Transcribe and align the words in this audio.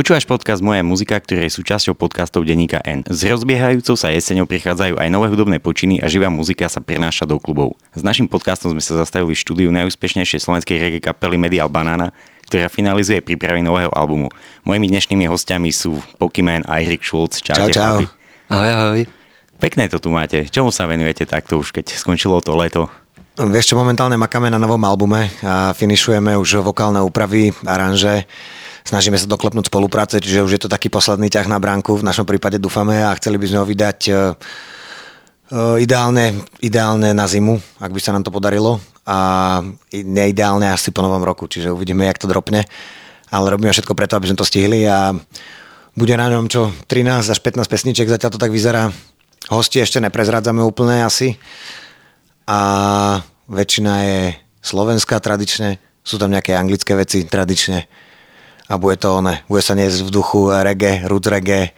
Počúvaš 0.00 0.24
podcast 0.24 0.64
Moja 0.64 0.80
muzika, 0.80 1.20
ktorý 1.20 1.44
je 1.44 1.60
súčasťou 1.60 1.92
podcastov 1.92 2.48
Deníka 2.48 2.80
N. 2.88 3.04
S 3.04 3.20
rozbiehajúcou 3.20 4.00
sa 4.00 4.08
jeseňou 4.08 4.48
prichádzajú 4.48 4.96
aj 4.96 5.08
nové 5.12 5.28
hudobné 5.28 5.60
počiny 5.60 6.00
a 6.00 6.08
živá 6.08 6.32
muzika 6.32 6.72
sa 6.72 6.80
prenáša 6.80 7.28
do 7.28 7.36
klubov. 7.36 7.76
S 7.92 8.00
našim 8.00 8.24
podcastom 8.24 8.72
sme 8.72 8.80
sa 8.80 8.96
zastavili 8.96 9.36
v 9.36 9.44
štúdiu 9.44 9.68
najúspešnejšej 9.68 10.40
slovenskej 10.40 10.80
reggae 10.80 11.04
kapely 11.04 11.36
Medial 11.36 11.68
Banana, 11.68 12.16
ktorá 12.48 12.72
finalizuje 12.72 13.20
prípravy 13.20 13.60
nového 13.60 13.92
albumu. 13.92 14.32
Mojimi 14.64 14.88
dnešnými 14.88 15.28
hostiami 15.28 15.68
sú 15.68 16.00
Pokyman 16.16 16.64
a 16.64 16.80
Erik 16.80 17.04
Schulz. 17.04 17.44
Čau, 17.44 17.68
čau. 17.68 18.00
Ahoj, 18.48 18.70
ahoj. 18.72 19.00
Pekné 19.60 19.92
to 19.92 20.00
tu 20.00 20.08
máte. 20.08 20.48
Čomu 20.48 20.72
sa 20.72 20.88
venujete 20.88 21.28
takto 21.28 21.60
už, 21.60 21.76
keď 21.76 21.92
skončilo 21.92 22.40
to 22.40 22.56
leto? 22.56 22.88
Vieš 23.36 23.72
čo, 23.72 23.74
momentálne 23.76 24.16
makáme 24.16 24.48
na 24.48 24.56
novom 24.56 24.80
albume 24.80 25.28
a 25.44 25.76
finišujeme 25.76 26.40
už 26.40 26.64
vokálne 26.64 27.04
úpravy, 27.04 27.52
aranže 27.68 28.24
snažíme 28.90 29.14
sa 29.14 29.30
doklepnúť 29.30 29.70
spolupráce, 29.70 30.18
čiže 30.18 30.42
už 30.42 30.52
je 30.58 30.62
to 30.66 30.68
taký 30.68 30.90
posledný 30.90 31.30
ťah 31.30 31.46
na 31.46 31.62
bránku, 31.62 31.94
v 31.94 32.02
našom 32.02 32.26
prípade 32.26 32.58
dúfame 32.58 32.98
a 33.06 33.14
chceli 33.14 33.38
by 33.38 33.46
sme 33.46 33.58
ho 33.62 33.66
vydať 33.70 33.98
e, 34.02 34.10
e, 34.10 34.16
ideálne, 35.86 36.34
ideálne 36.58 37.14
na 37.14 37.30
zimu, 37.30 37.54
ak 37.78 37.94
by 37.94 38.00
sa 38.02 38.10
nám 38.10 38.26
to 38.26 38.34
podarilo. 38.34 38.82
A 39.06 39.62
neideálne 39.94 40.70
asi 40.70 40.90
po 40.90 41.06
novom 41.06 41.22
roku, 41.22 41.46
čiže 41.46 41.70
uvidíme, 41.70 42.06
jak 42.06 42.18
to 42.18 42.30
dropne, 42.30 42.66
ale 43.30 43.46
robíme 43.54 43.70
všetko 43.70 43.94
preto, 43.94 44.18
aby 44.18 44.30
sme 44.30 44.38
to 44.38 44.46
stihli 44.46 44.86
a 44.86 45.14
bude 45.94 46.14
na 46.14 46.26
ňom 46.30 46.50
čo 46.50 46.70
13 46.90 47.30
až 47.30 47.38
15 47.38 47.66
pesniček, 47.70 48.10
zatiaľ 48.10 48.30
to 48.34 48.42
tak 48.42 48.50
vyzerá. 48.50 48.90
Hosti 49.50 49.82
ešte 49.82 50.02
neprezrádzame 50.02 50.62
úplne 50.62 51.02
asi. 51.02 51.38
A 52.46 52.58
väčšina 53.50 53.92
je 54.06 54.20
slovenská 54.62 55.18
tradične, 55.18 55.78
sú 56.02 56.18
tam 56.18 56.30
nejaké 56.30 56.54
anglické 56.54 56.94
veci 56.94 57.26
tradične 57.26 58.09
a 58.70 58.78
bude 58.78 58.94
to 59.02 59.18
one, 59.18 59.42
bude 59.50 59.66
sa 59.66 59.74
niesť 59.74 60.06
v 60.06 60.14
duchu 60.14 60.54
reggae, 60.54 61.02
root 61.10 61.26
reggae, 61.26 61.74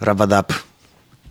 rabadab 0.00 0.48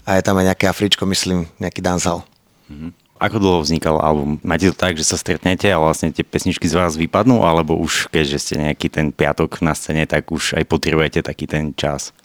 a 0.05 0.21
je 0.21 0.21
tam 0.21 0.37
aj 0.37 0.53
nejaké 0.53 0.69
afričko, 0.69 1.09
myslím, 1.09 1.49
nejaký 1.57 1.81
dancehall. 1.81 2.21
Mm-hmm. 2.69 2.93
Ako 3.19 3.35
dlho 3.41 3.59
vznikal 3.65 3.99
album? 3.99 4.39
Máte 4.45 4.69
to 4.69 4.77
tak, 4.77 4.95
že 4.95 5.03
sa 5.03 5.19
stretnete 5.19 5.67
a 5.67 5.81
vlastne 5.81 6.13
tie 6.13 6.23
pesničky 6.23 6.69
z 6.69 6.77
vás 6.77 6.95
vypadnú, 6.95 7.43
alebo 7.43 7.75
už 7.75 8.07
keďže 8.13 8.37
ste 8.39 8.53
nejaký 8.63 8.87
ten 8.87 9.11
piatok 9.11 9.59
na 9.59 9.75
scéne, 9.75 10.05
tak 10.07 10.29
už 10.31 10.55
aj 10.55 10.63
potrebujete 10.69 11.25
taký 11.25 11.49
ten 11.49 11.75
čas? 11.75 12.15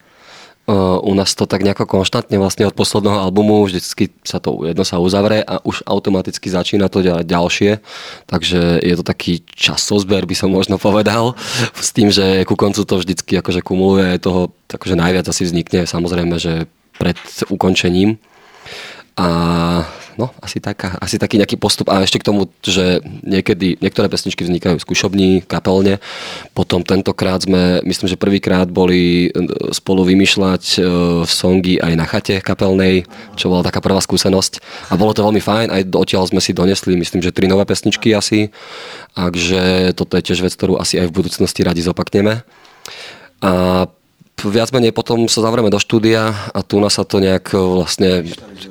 U 1.04 1.12
nás 1.12 1.36
to 1.36 1.44
tak 1.44 1.60
nejako 1.60 1.84
konštantne 1.84 2.40
vlastne 2.40 2.64
od 2.64 2.72
posledného 2.72 3.20
albumu 3.20 3.68
vždycky 3.68 4.16
sa 4.24 4.40
to 4.40 4.64
jedno 4.64 4.80
sa 4.80 4.96
uzavre 4.96 5.44
a 5.44 5.60
už 5.60 5.84
automaticky 5.84 6.48
začína 6.48 6.88
to 6.88 7.04
ďalej 7.04 7.28
ďalšie. 7.28 7.70
Takže 8.24 8.80
je 8.80 8.94
to 8.96 9.04
taký 9.04 9.44
časozber, 9.44 10.24
by 10.24 10.32
som 10.32 10.48
možno 10.48 10.80
povedal, 10.80 11.36
s 11.76 11.92
tým, 11.92 12.08
že 12.08 12.48
ku 12.48 12.56
koncu 12.56 12.80
to 12.80 12.96
vždycky 12.96 13.44
akože 13.44 13.60
kumuluje 13.60 14.16
toho, 14.24 14.56
akože 14.72 14.96
najviac 14.96 15.28
asi 15.28 15.44
vznikne 15.44 15.84
samozrejme, 15.84 16.40
že 16.40 16.64
pred 16.96 17.20
ukončením. 17.52 18.16
A 19.14 19.28
no, 20.18 20.30
asi, 20.42 20.58
taká, 20.58 20.98
asi 20.98 21.18
taký 21.18 21.38
nejaký 21.38 21.54
postup. 21.58 21.90
A 21.90 22.02
ešte 22.02 22.18
k 22.18 22.26
tomu, 22.26 22.50
že 22.62 22.98
niekedy, 23.22 23.78
niektoré 23.78 24.10
pesničky 24.10 24.42
vznikajú 24.42 24.78
v 24.78 24.84
skúšobní, 24.86 25.30
kapelne. 25.46 26.02
Potom 26.54 26.82
tentokrát 26.82 27.42
sme, 27.42 27.78
myslím, 27.86 28.10
že 28.10 28.18
prvýkrát 28.18 28.66
boli 28.70 29.30
spolu 29.70 30.06
vymýšľať 30.06 30.64
e, 30.74 30.78
songy 31.26 31.78
aj 31.78 31.92
na 31.94 32.06
chate 32.06 32.42
kapelnej, 32.42 33.06
čo 33.38 33.50
bola 33.50 33.66
taká 33.66 33.78
prvá 33.78 34.02
skúsenosť. 34.02 34.62
A 34.90 34.98
bolo 34.98 35.14
to 35.14 35.26
veľmi 35.26 35.42
fajn, 35.42 35.70
aj 35.70 35.82
odtiaľ 35.94 36.26
sme 36.30 36.42
si 36.42 36.50
donesli, 36.50 36.98
myslím, 36.98 37.22
že 37.22 37.34
tri 37.34 37.46
nové 37.46 37.66
pesničky 37.66 38.14
asi. 38.14 38.50
Takže 39.14 39.94
toto 39.94 40.18
je 40.18 40.26
tiež 40.26 40.42
vec, 40.42 40.54
ktorú 40.58 40.78
asi 40.78 40.98
aj 40.98 41.10
v 41.10 41.16
budúcnosti 41.22 41.62
radi 41.62 41.82
zopakneme. 41.86 42.42
A 43.42 43.86
viac 44.50 44.72
menej 44.72 44.92
potom 44.92 45.28
sa 45.28 45.44
zavrieme 45.44 45.70
do 45.70 45.80
štúdia 45.80 46.32
a 46.52 46.60
tu 46.64 46.80
nás 46.80 46.96
sa 46.96 47.04
to 47.04 47.20
nejak 47.20 47.52
e, 47.52 47.58
vlastne 47.60 48.10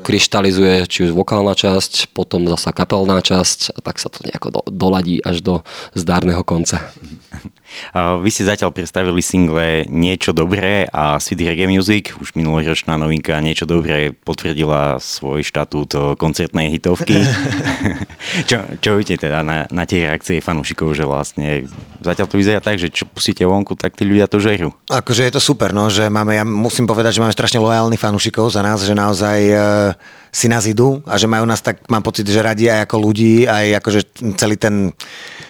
kryštalizuje, 0.04 0.90
či 0.90 1.10
už 1.10 1.12
vokálna 1.16 1.54
časť, 1.54 2.12
potom 2.12 2.50
zasa 2.50 2.74
kapelná 2.74 3.22
časť 3.22 3.78
a 3.78 3.80
tak 3.80 4.02
sa 4.02 4.10
to 4.10 4.26
nejako 4.26 4.48
do, 4.50 4.62
doladí 4.70 5.22
až 5.22 5.42
do 5.42 5.54
zdárneho 5.94 6.42
konca. 6.42 6.82
Vy 8.22 8.30
ste 8.30 8.46
zatiaľ 8.46 8.70
predstavili 8.70 9.18
single 9.26 9.90
Niečo 9.90 10.30
dobré 10.30 10.86
a 10.94 11.18
CD 11.18 11.50
Reggae 11.50 11.66
Music, 11.66 12.14
už 12.22 12.38
minuloročná 12.38 13.02
novinka 13.02 13.42
Niečo 13.42 13.66
dobré 13.66 14.14
potvrdila 14.14 15.02
svoj 15.02 15.42
štatút 15.42 15.90
e, 15.94 16.00
koncertnej 16.18 16.70
hitovky. 16.70 17.18
čo, 18.50 18.58
čo 18.80 18.90
vidíte 18.98 19.28
teda 19.30 19.42
na, 19.42 19.66
na 19.70 19.84
tie 19.88 20.10
reakcie 20.10 20.44
fanúšikov, 20.44 20.94
že 20.94 21.08
vlastne 21.08 21.68
zatiaľ 22.04 22.28
to 22.28 22.40
vyzerá 22.40 22.60
tak, 22.60 22.78
že 22.80 22.92
čo 22.92 23.08
pustíte 23.08 23.44
vonku, 23.48 23.76
tak 23.80 23.96
tí 23.96 24.04
ľudia 24.04 24.28
to 24.28 24.38
žerú. 24.40 24.72
Akože 24.90 25.28
je 25.28 25.34
to 25.34 25.42
super, 25.42 25.63
no, 25.72 25.88
že 25.88 26.12
máme, 26.12 26.36
ja 26.36 26.44
musím 26.44 26.84
povedať, 26.84 27.16
že 27.16 27.22
máme 27.24 27.32
strašne 27.32 27.64
lojálnych 27.64 28.02
fanúšikov 28.02 28.52
za 28.52 28.60
nás, 28.60 28.84
že 28.84 28.92
naozaj 28.92 29.40
e, 29.40 29.56
si 30.34 30.52
nás 30.52 30.68
idú 30.68 31.00
a 31.08 31.16
že 31.16 31.30
majú 31.30 31.46
nás 31.48 31.64
tak, 31.64 31.86
mám 31.88 32.04
pocit, 32.04 32.28
že 32.28 32.42
radi 32.42 32.68
aj 32.68 32.90
ako 32.90 32.96
ľudí, 33.00 33.48
aj 33.48 33.80
akože 33.80 34.00
celý 34.36 34.58
ten 34.58 34.92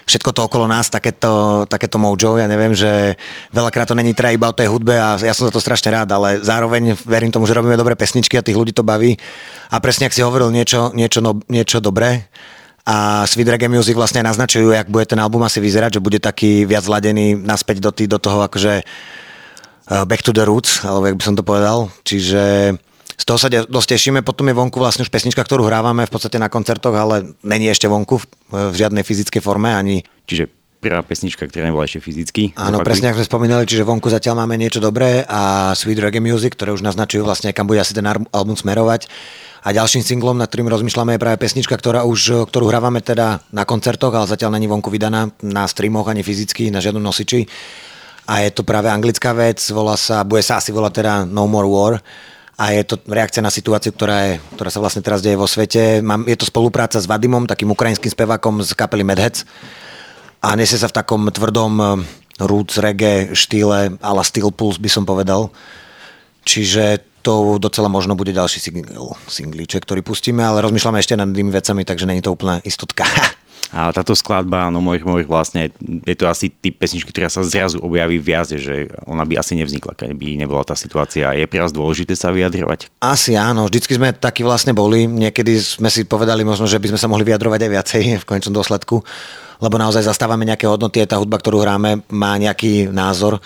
všetko 0.04 0.30
to 0.36 0.40
okolo 0.44 0.68
nás, 0.68 0.92
takéto, 0.92 1.64
takéto 1.64 1.96
mojo, 1.96 2.36
ja 2.36 2.44
neviem, 2.44 2.76
že 2.76 3.16
veľakrát 3.50 3.88
to 3.88 3.96
není 3.96 4.12
teda 4.12 4.36
iba 4.36 4.52
o 4.52 4.54
tej 4.54 4.68
hudbe 4.68 4.94
a 4.94 5.16
ja 5.16 5.32
som 5.32 5.48
za 5.48 5.52
to 5.56 5.64
strašne 5.64 5.90
rád, 5.90 6.12
ale 6.12 6.44
zároveň 6.44 6.94
verím 7.08 7.32
tomu, 7.32 7.48
že 7.48 7.56
robíme 7.56 7.74
dobré 7.74 7.96
pesničky 7.96 8.36
a 8.36 8.44
tých 8.44 8.60
ľudí 8.60 8.76
to 8.76 8.84
baví. 8.84 9.16
A 9.72 9.80
presne 9.80 10.06
ak 10.06 10.14
si 10.14 10.20
hovoril 10.20 10.52
niečo, 10.52 10.92
niečo, 10.92 11.24
no, 11.24 11.40
niečo 11.48 11.80
dobré, 11.80 12.28
a 12.84 13.24
Sweet 13.24 13.48
Reggae 13.48 13.72
Music 13.72 13.96
vlastne 13.96 14.20
naznačujú, 14.20 14.76
jak 14.76 14.92
bude 14.92 15.08
ten 15.08 15.16
album 15.16 15.40
asi 15.40 15.56
vyzerať, 15.56 15.96
že 15.96 16.04
bude 16.04 16.20
taký 16.20 16.68
viac 16.68 16.84
zladený 16.84 17.32
naspäť 17.32 17.80
do, 17.80 17.90
tý, 17.96 18.04
do 18.04 18.20
toho 18.20 18.44
akože 18.44 18.84
back 19.88 20.24
to 20.24 20.32
the 20.32 20.44
roots, 20.44 20.84
alebo 20.84 21.08
jak 21.08 21.16
by 21.20 21.24
som 21.24 21.36
to 21.36 21.44
povedal. 21.44 21.92
Čiže 22.04 22.76
z 23.14 23.24
toho 23.24 23.38
sa 23.38 23.46
dosť 23.48 23.88
tešíme, 23.94 24.26
potom 24.26 24.50
je 24.50 24.58
vonku 24.58 24.82
vlastne 24.82 25.06
už 25.06 25.12
pesnička, 25.12 25.44
ktorú 25.46 25.70
hrávame 25.70 26.04
v 26.04 26.12
podstate 26.12 26.40
na 26.40 26.50
koncertoch, 26.50 26.92
ale 26.92 27.36
není 27.46 27.70
ešte 27.70 27.86
vonku 27.86 28.18
v, 28.18 28.24
v 28.50 28.74
žiadnej 28.74 29.06
fyzickej 29.06 29.38
forme 29.38 29.70
ani... 29.70 30.02
Čiže 30.26 30.50
prvá 30.84 31.00
pesnička, 31.00 31.48
ktorá 31.48 31.64
nebola 31.64 31.88
ešte 31.88 32.04
fyzicky. 32.04 32.52
Áno, 32.60 32.84
presne 32.84 33.08
ako 33.08 33.24
sme 33.24 33.30
spomínali, 33.32 33.64
čiže 33.64 33.88
vonku 33.88 34.12
zatiaľ 34.12 34.44
máme 34.44 34.60
niečo 34.60 34.84
dobré 34.84 35.24
a 35.24 35.72
Sweet 35.72 35.96
Reggae 35.96 36.20
Music, 36.20 36.52
ktoré 36.52 36.76
už 36.76 36.84
naznačujú 36.84 37.24
vlastne, 37.24 37.56
kam 37.56 37.64
bude 37.64 37.80
asi 37.80 37.96
ten 37.96 38.04
album 38.04 38.52
smerovať. 38.52 39.08
A 39.64 39.72
ďalším 39.72 40.04
singlom, 40.04 40.36
nad 40.36 40.52
ktorým 40.52 40.68
rozmýšľame, 40.68 41.16
je 41.16 41.24
práve 41.24 41.40
pesnička, 41.40 41.72
ktorá 41.80 42.04
už, 42.04 42.44
ktorú 42.52 42.68
hrávame 42.68 43.00
teda 43.00 43.40
na 43.48 43.64
koncertoch, 43.64 44.12
ale 44.12 44.28
zatiaľ 44.28 44.60
není 44.60 44.68
vonku 44.68 44.92
vydaná 44.92 45.32
na 45.40 45.64
streamoch 45.64 46.04
ani 46.04 46.20
fyzicky, 46.20 46.68
na 46.68 46.84
žiadnom 46.84 47.00
nosiči. 47.00 47.48
A 48.24 48.40
je 48.40 48.50
to 48.56 48.64
práve 48.64 48.88
anglická 48.88 49.36
vec, 49.36 49.60
volá 49.68 50.00
sa, 50.00 50.24
bude 50.24 50.40
sa 50.40 50.56
asi 50.56 50.72
volať 50.72 50.92
teda 51.04 51.12
No 51.28 51.44
More 51.44 51.68
War 51.68 51.94
a 52.54 52.64
je 52.70 52.82
to 52.86 52.96
reakcia 53.04 53.42
na 53.42 53.50
situáciu, 53.50 53.92
ktorá, 53.92 54.16
je, 54.30 54.32
ktorá 54.56 54.70
sa 54.70 54.80
vlastne 54.80 55.02
teraz 55.02 55.20
deje 55.20 55.36
vo 55.36 55.44
svete. 55.44 56.00
Mám, 56.00 56.24
je 56.30 56.38
to 56.38 56.46
spolupráca 56.46 56.96
s 56.96 57.10
Vadimom, 57.10 57.50
takým 57.50 57.68
ukrajinským 57.74 58.08
spevákom 58.14 58.62
z 58.62 58.72
kapely 58.72 59.02
Medhec 59.02 59.42
a 60.40 60.54
nesie 60.54 60.78
sa 60.78 60.88
v 60.88 60.96
takom 60.96 61.26
tvrdom 61.28 61.72
eh, 61.76 61.88
roots 62.44 62.78
reggae 62.78 63.34
štýle 63.34 63.98
ala 63.98 64.22
Steel 64.22 64.54
Pulse 64.54 64.80
by 64.80 64.90
som 64.90 65.04
povedal. 65.04 65.50
Čiže 66.44 67.13
to 67.24 67.56
docela 67.56 67.88
možno 67.88 68.12
bude 68.12 68.36
ďalší 68.36 68.60
single, 68.60 69.16
singlíček, 69.24 69.88
ktorý 69.88 70.04
pustíme, 70.04 70.44
ale 70.44 70.60
rozmýšľame 70.60 71.00
ešte 71.00 71.16
nad 71.16 71.32
tými 71.32 71.48
vecami, 71.48 71.88
takže 71.88 72.04
není 72.04 72.20
to 72.20 72.36
úplná 72.36 72.60
istotka. 72.60 73.08
A 73.74 73.90
táto 73.90 74.14
skladba, 74.14 74.70
no 74.70 74.78
mojich, 74.78 75.02
mojich 75.02 75.26
vlastne, 75.26 75.74
je 75.82 76.14
to 76.14 76.30
asi 76.30 76.46
typ 76.46 76.78
pesničky, 76.78 77.10
ktorá 77.10 77.26
sa 77.26 77.42
zrazu 77.42 77.82
objaví 77.82 78.22
v 78.22 78.30
jazde, 78.30 78.62
že 78.62 78.86
ona 79.02 79.26
by 79.26 79.34
asi 79.34 79.58
nevznikla, 79.58 79.98
keby 79.98 80.38
nebola 80.38 80.62
tá 80.62 80.78
situácia. 80.78 81.34
Je 81.34 81.50
pre 81.50 81.58
vás 81.58 81.74
dôležité 81.74 82.14
sa 82.14 82.30
vyjadrovať? 82.30 82.86
Asi 83.02 83.34
áno, 83.34 83.66
vždycky 83.66 83.98
sme 83.98 84.14
takí 84.14 84.46
vlastne 84.46 84.70
boli. 84.78 85.10
Niekedy 85.10 85.58
sme 85.58 85.90
si 85.90 86.06
povedali 86.06 86.46
možno, 86.46 86.70
že 86.70 86.78
by 86.78 86.94
sme 86.94 87.02
sa 87.02 87.10
mohli 87.10 87.26
vyjadrovať 87.26 87.60
aj 87.66 87.70
viacej 87.74 88.02
v 88.22 88.28
konečnom 88.30 88.54
dôsledku, 88.54 89.02
lebo 89.58 89.74
naozaj 89.74 90.06
zastávame 90.06 90.46
nejaké 90.46 90.70
hodnoty, 90.70 91.02
tá 91.10 91.18
hudba, 91.18 91.42
ktorú 91.42 91.66
hráme, 91.66 92.06
má 92.14 92.38
nejaký 92.38 92.94
názor 92.94 93.42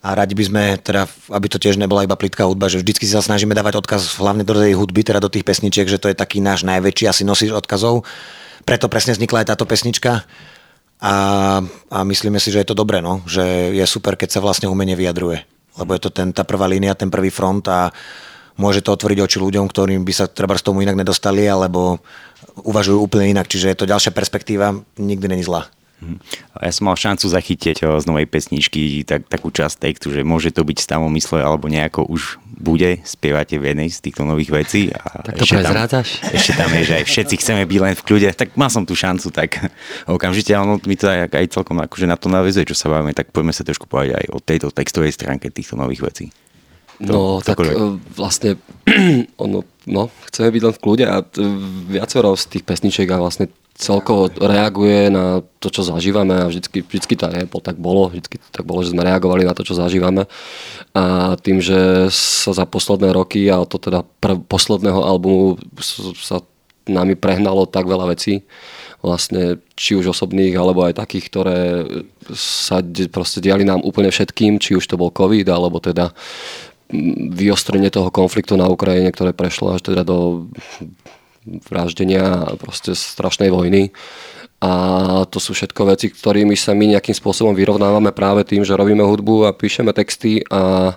a 0.00 0.16
radi 0.16 0.32
by 0.32 0.44
sme, 0.48 0.64
teda, 0.80 1.04
aby 1.32 1.46
to 1.52 1.60
tiež 1.60 1.76
nebola 1.76 2.08
iba 2.08 2.16
plitká 2.16 2.48
hudba, 2.48 2.72
že 2.72 2.80
vždycky 2.80 3.04
sa 3.04 3.20
snažíme 3.20 3.52
dávať 3.52 3.84
odkaz 3.84 4.16
hlavne 4.16 4.48
do 4.48 4.56
tej 4.56 4.72
hudby, 4.72 5.04
teda 5.04 5.20
do 5.20 5.28
tých 5.28 5.44
pesničiek, 5.44 5.84
že 5.84 6.00
to 6.00 6.08
je 6.08 6.16
taký 6.16 6.40
náš 6.40 6.64
najväčší 6.64 7.04
asi 7.04 7.22
nosič 7.22 7.52
odkazov 7.52 8.08
preto 8.64 8.86
presne 8.92 9.16
vznikla 9.16 9.44
aj 9.44 9.48
táto 9.56 9.64
pesnička 9.64 10.24
a, 11.00 11.14
a 11.90 11.98
myslíme 12.04 12.36
si, 12.36 12.52
že 12.52 12.60
je 12.60 12.68
to 12.68 12.76
dobré, 12.76 13.00
no? 13.00 13.24
že 13.24 13.72
je 13.72 13.84
super, 13.88 14.16
keď 14.16 14.38
sa 14.38 14.44
vlastne 14.44 14.68
umenie 14.68 14.96
vyjadruje. 14.96 15.42
Lebo 15.80 15.96
je 15.96 16.02
to 16.02 16.10
ten, 16.12 16.34
tá 16.34 16.44
prvá 16.44 16.68
línia, 16.68 16.98
ten 16.98 17.08
prvý 17.08 17.32
front 17.32 17.64
a 17.70 17.88
môže 18.60 18.84
to 18.84 18.92
otvoriť 18.92 19.18
oči 19.24 19.38
ľuďom, 19.40 19.64
ktorým 19.70 20.04
by 20.04 20.12
sa 20.12 20.26
treba 20.28 20.58
z 20.58 20.66
tomu 20.66 20.84
inak 20.84 20.98
nedostali, 20.98 21.48
alebo 21.48 22.04
uvažujú 22.60 23.00
úplne 23.00 23.32
inak. 23.32 23.48
Čiže 23.48 23.72
je 23.72 23.78
to 23.80 23.90
ďalšia 23.90 24.12
perspektíva, 24.12 24.76
nikdy 25.00 25.26
není 25.30 25.42
zlá. 25.46 25.72
Ja 26.56 26.72
som 26.72 26.88
mal 26.88 26.96
šancu 26.96 27.28
zachytiť 27.28 27.84
z 27.84 28.04
novej 28.08 28.24
pesničky 28.24 29.04
tak, 29.04 29.28
takú 29.28 29.52
časť 29.52 29.84
textu, 29.84 30.08
že 30.08 30.24
môže 30.24 30.48
to 30.48 30.64
byť 30.64 30.78
stavom 30.80 31.12
mysle, 31.12 31.44
alebo 31.44 31.68
nejako 31.68 32.08
už 32.08 32.40
bude, 32.60 33.00
spievate 33.04 33.60
v 33.60 33.72
jednej 33.72 33.88
z 33.92 34.00
týchto 34.00 34.24
nových 34.24 34.52
vecí. 34.52 34.88
A 34.92 35.20
tak 35.26 35.36
to 35.36 35.44
ešte 35.44 35.60
tam, 35.60 35.76
ešte 36.40 36.52
tam 36.56 36.70
je, 36.72 36.82
že 36.88 36.94
aj 37.00 37.04
všetci 37.04 37.34
chceme 37.40 37.62
byť 37.68 37.78
len 37.80 37.94
v 37.96 38.02
kľude, 38.04 38.28
tak 38.32 38.56
mal 38.56 38.72
som 38.72 38.88
tú 38.88 38.96
šancu, 38.96 39.28
tak 39.28 39.60
okamžite, 40.16 40.56
ono 40.56 40.80
mi 40.88 40.96
to 40.96 41.08
aj, 41.08 41.28
aj 41.32 41.46
celkom 41.52 41.76
akože 41.84 42.08
na 42.08 42.16
to 42.16 42.32
navezuje, 42.32 42.64
čo 42.64 42.76
sa 42.76 42.88
bavíme, 42.88 43.12
tak 43.12 43.28
poďme 43.32 43.52
sa 43.52 43.64
trošku 43.64 43.84
povedať 43.84 44.24
aj 44.24 44.26
o 44.32 44.38
tejto 44.40 44.72
textovej 44.72 45.12
stránke 45.12 45.52
týchto 45.52 45.76
nových 45.76 46.04
vecí. 46.04 46.26
To, 47.00 47.40
no, 47.40 47.40
tak 47.40 47.56
uh, 47.64 47.96
vlastne 48.12 48.60
ono, 49.44 49.64
no, 49.88 50.12
chceme 50.28 50.52
byť 50.52 50.62
len 50.68 50.74
v 50.76 50.82
kľude 50.84 51.04
a 51.08 51.24
viacero 51.88 52.36
z 52.36 52.44
tých 52.56 52.64
pesničiek 52.68 53.08
a 53.08 53.16
vlastne 53.16 53.48
celkovo 53.80 54.28
reaguje 54.36 55.08
na 55.08 55.40
to, 55.56 55.72
čo 55.72 55.88
zažívame 55.88 56.36
a 56.36 56.52
vždycky, 56.52 56.84
vždycky 56.84 57.16
to 57.16 57.32
je, 57.32 57.48
tak 57.48 57.80
bolo, 57.80 58.12
vždycky 58.12 58.36
to 58.36 58.48
tak 58.52 58.68
bolo, 58.68 58.84
že 58.84 58.92
sme 58.92 59.08
reagovali 59.08 59.48
na 59.48 59.56
to, 59.56 59.64
čo 59.64 59.72
zažívame. 59.72 60.28
A 60.92 61.34
tým, 61.40 61.64
že 61.64 62.12
sa 62.12 62.52
za 62.52 62.68
posledné 62.68 63.16
roky 63.16 63.48
a 63.48 63.64
to 63.64 63.80
teda 63.80 64.04
prv, 64.20 64.44
posledného 64.44 65.00
albumu 65.00 65.56
sa 66.20 66.44
nami 66.84 67.16
prehnalo 67.16 67.64
tak 67.64 67.88
veľa 67.88 68.12
vecí, 68.12 68.44
vlastne 69.00 69.64
či 69.78 69.96
už 69.96 70.12
osobných, 70.12 70.52
alebo 70.60 70.84
aj 70.84 71.00
takých, 71.00 71.24
ktoré 71.32 71.60
sa 72.36 72.84
proste 73.08 73.40
diali 73.40 73.64
nám 73.64 73.80
úplne 73.80 74.12
všetkým, 74.12 74.60
či 74.60 74.76
už 74.76 74.84
to 74.84 75.00
bol 75.00 75.08
COVID, 75.08 75.48
alebo 75.48 75.80
teda 75.80 76.12
vyostrenie 77.30 77.88
toho 77.88 78.10
konfliktu 78.10 78.58
na 78.58 78.66
Ukrajine, 78.66 79.14
ktoré 79.14 79.30
prešlo 79.30 79.78
až 79.78 79.86
teda 79.86 80.02
do 80.02 80.50
vraždenia 81.46 82.56
proste 82.60 82.92
strašnej 82.92 83.48
vojny. 83.48 83.90
A 84.60 84.72
to 85.32 85.40
sú 85.40 85.56
všetko 85.56 85.88
veci, 85.88 86.12
ktorými 86.12 86.52
sa 86.52 86.76
my 86.76 86.92
nejakým 86.92 87.16
spôsobom 87.16 87.56
vyrovnávame 87.56 88.12
práve 88.12 88.44
tým, 88.44 88.60
že 88.60 88.76
robíme 88.76 89.00
hudbu 89.00 89.48
a 89.48 89.56
píšeme 89.56 89.96
texty 89.96 90.44
a, 90.52 90.92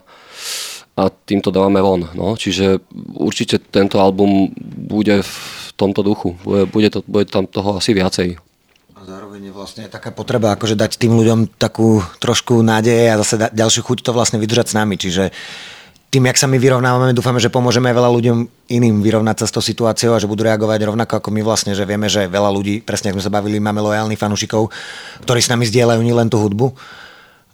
a 1.00 1.04
tým 1.24 1.40
to 1.40 1.48
dávame 1.48 1.80
von. 1.80 2.12
No? 2.12 2.36
Čiže 2.36 2.84
určite 3.16 3.64
tento 3.64 4.04
album 4.04 4.52
bude 4.60 5.24
v 5.24 5.36
tomto 5.80 6.04
duchu. 6.04 6.36
Bude, 6.44 6.68
bude, 6.68 6.90
to, 6.92 7.00
bude 7.08 7.32
tam 7.32 7.48
toho 7.48 7.80
asi 7.80 7.96
viacej. 7.96 8.36
A 9.00 9.02
zároveň 9.08 9.48
je 9.48 9.54
vlastne 9.56 9.84
taká 9.88 10.12
potreba 10.12 10.52
akože 10.60 10.76
dať 10.76 11.00
tým 11.00 11.16
ľuďom 11.16 11.56
takú 11.56 12.04
trošku 12.20 12.60
nádeje 12.60 13.16
a 13.16 13.20
zase 13.24 13.36
da, 13.40 13.48
ďalšiu 13.48 13.80
chuť 13.80 13.98
to 14.04 14.12
vlastne 14.12 14.44
vydržať 14.44 14.76
s 14.76 14.78
nami. 14.80 15.00
Čiže 15.00 15.32
tým, 16.14 16.30
jak 16.30 16.38
sa 16.38 16.46
my 16.46 16.62
vyrovnávame, 16.62 17.18
dúfame, 17.18 17.42
že 17.42 17.50
pomôžeme 17.50 17.90
veľa 17.90 18.14
ľuďom 18.14 18.70
iným 18.70 19.02
vyrovnať 19.02 19.42
sa 19.42 19.46
s 19.50 19.56
tou 19.58 19.66
situáciou 19.66 20.14
a 20.14 20.22
že 20.22 20.30
budú 20.30 20.46
reagovať 20.46 20.86
rovnako 20.86 21.18
ako 21.18 21.34
my 21.34 21.42
vlastne, 21.42 21.74
že 21.74 21.90
vieme, 21.90 22.06
že 22.06 22.30
veľa 22.30 22.54
ľudí, 22.54 22.86
presne 22.86 23.10
ako 23.10 23.18
sme 23.18 23.26
sa 23.26 23.34
bavili, 23.34 23.58
máme 23.58 23.82
lojálnych 23.82 24.22
fanúšikov, 24.22 24.70
ktorí 25.26 25.42
s 25.42 25.50
nami 25.50 25.66
zdieľajú 25.66 26.02
nielen 26.06 26.30
tú 26.30 26.38
hudbu 26.38 26.70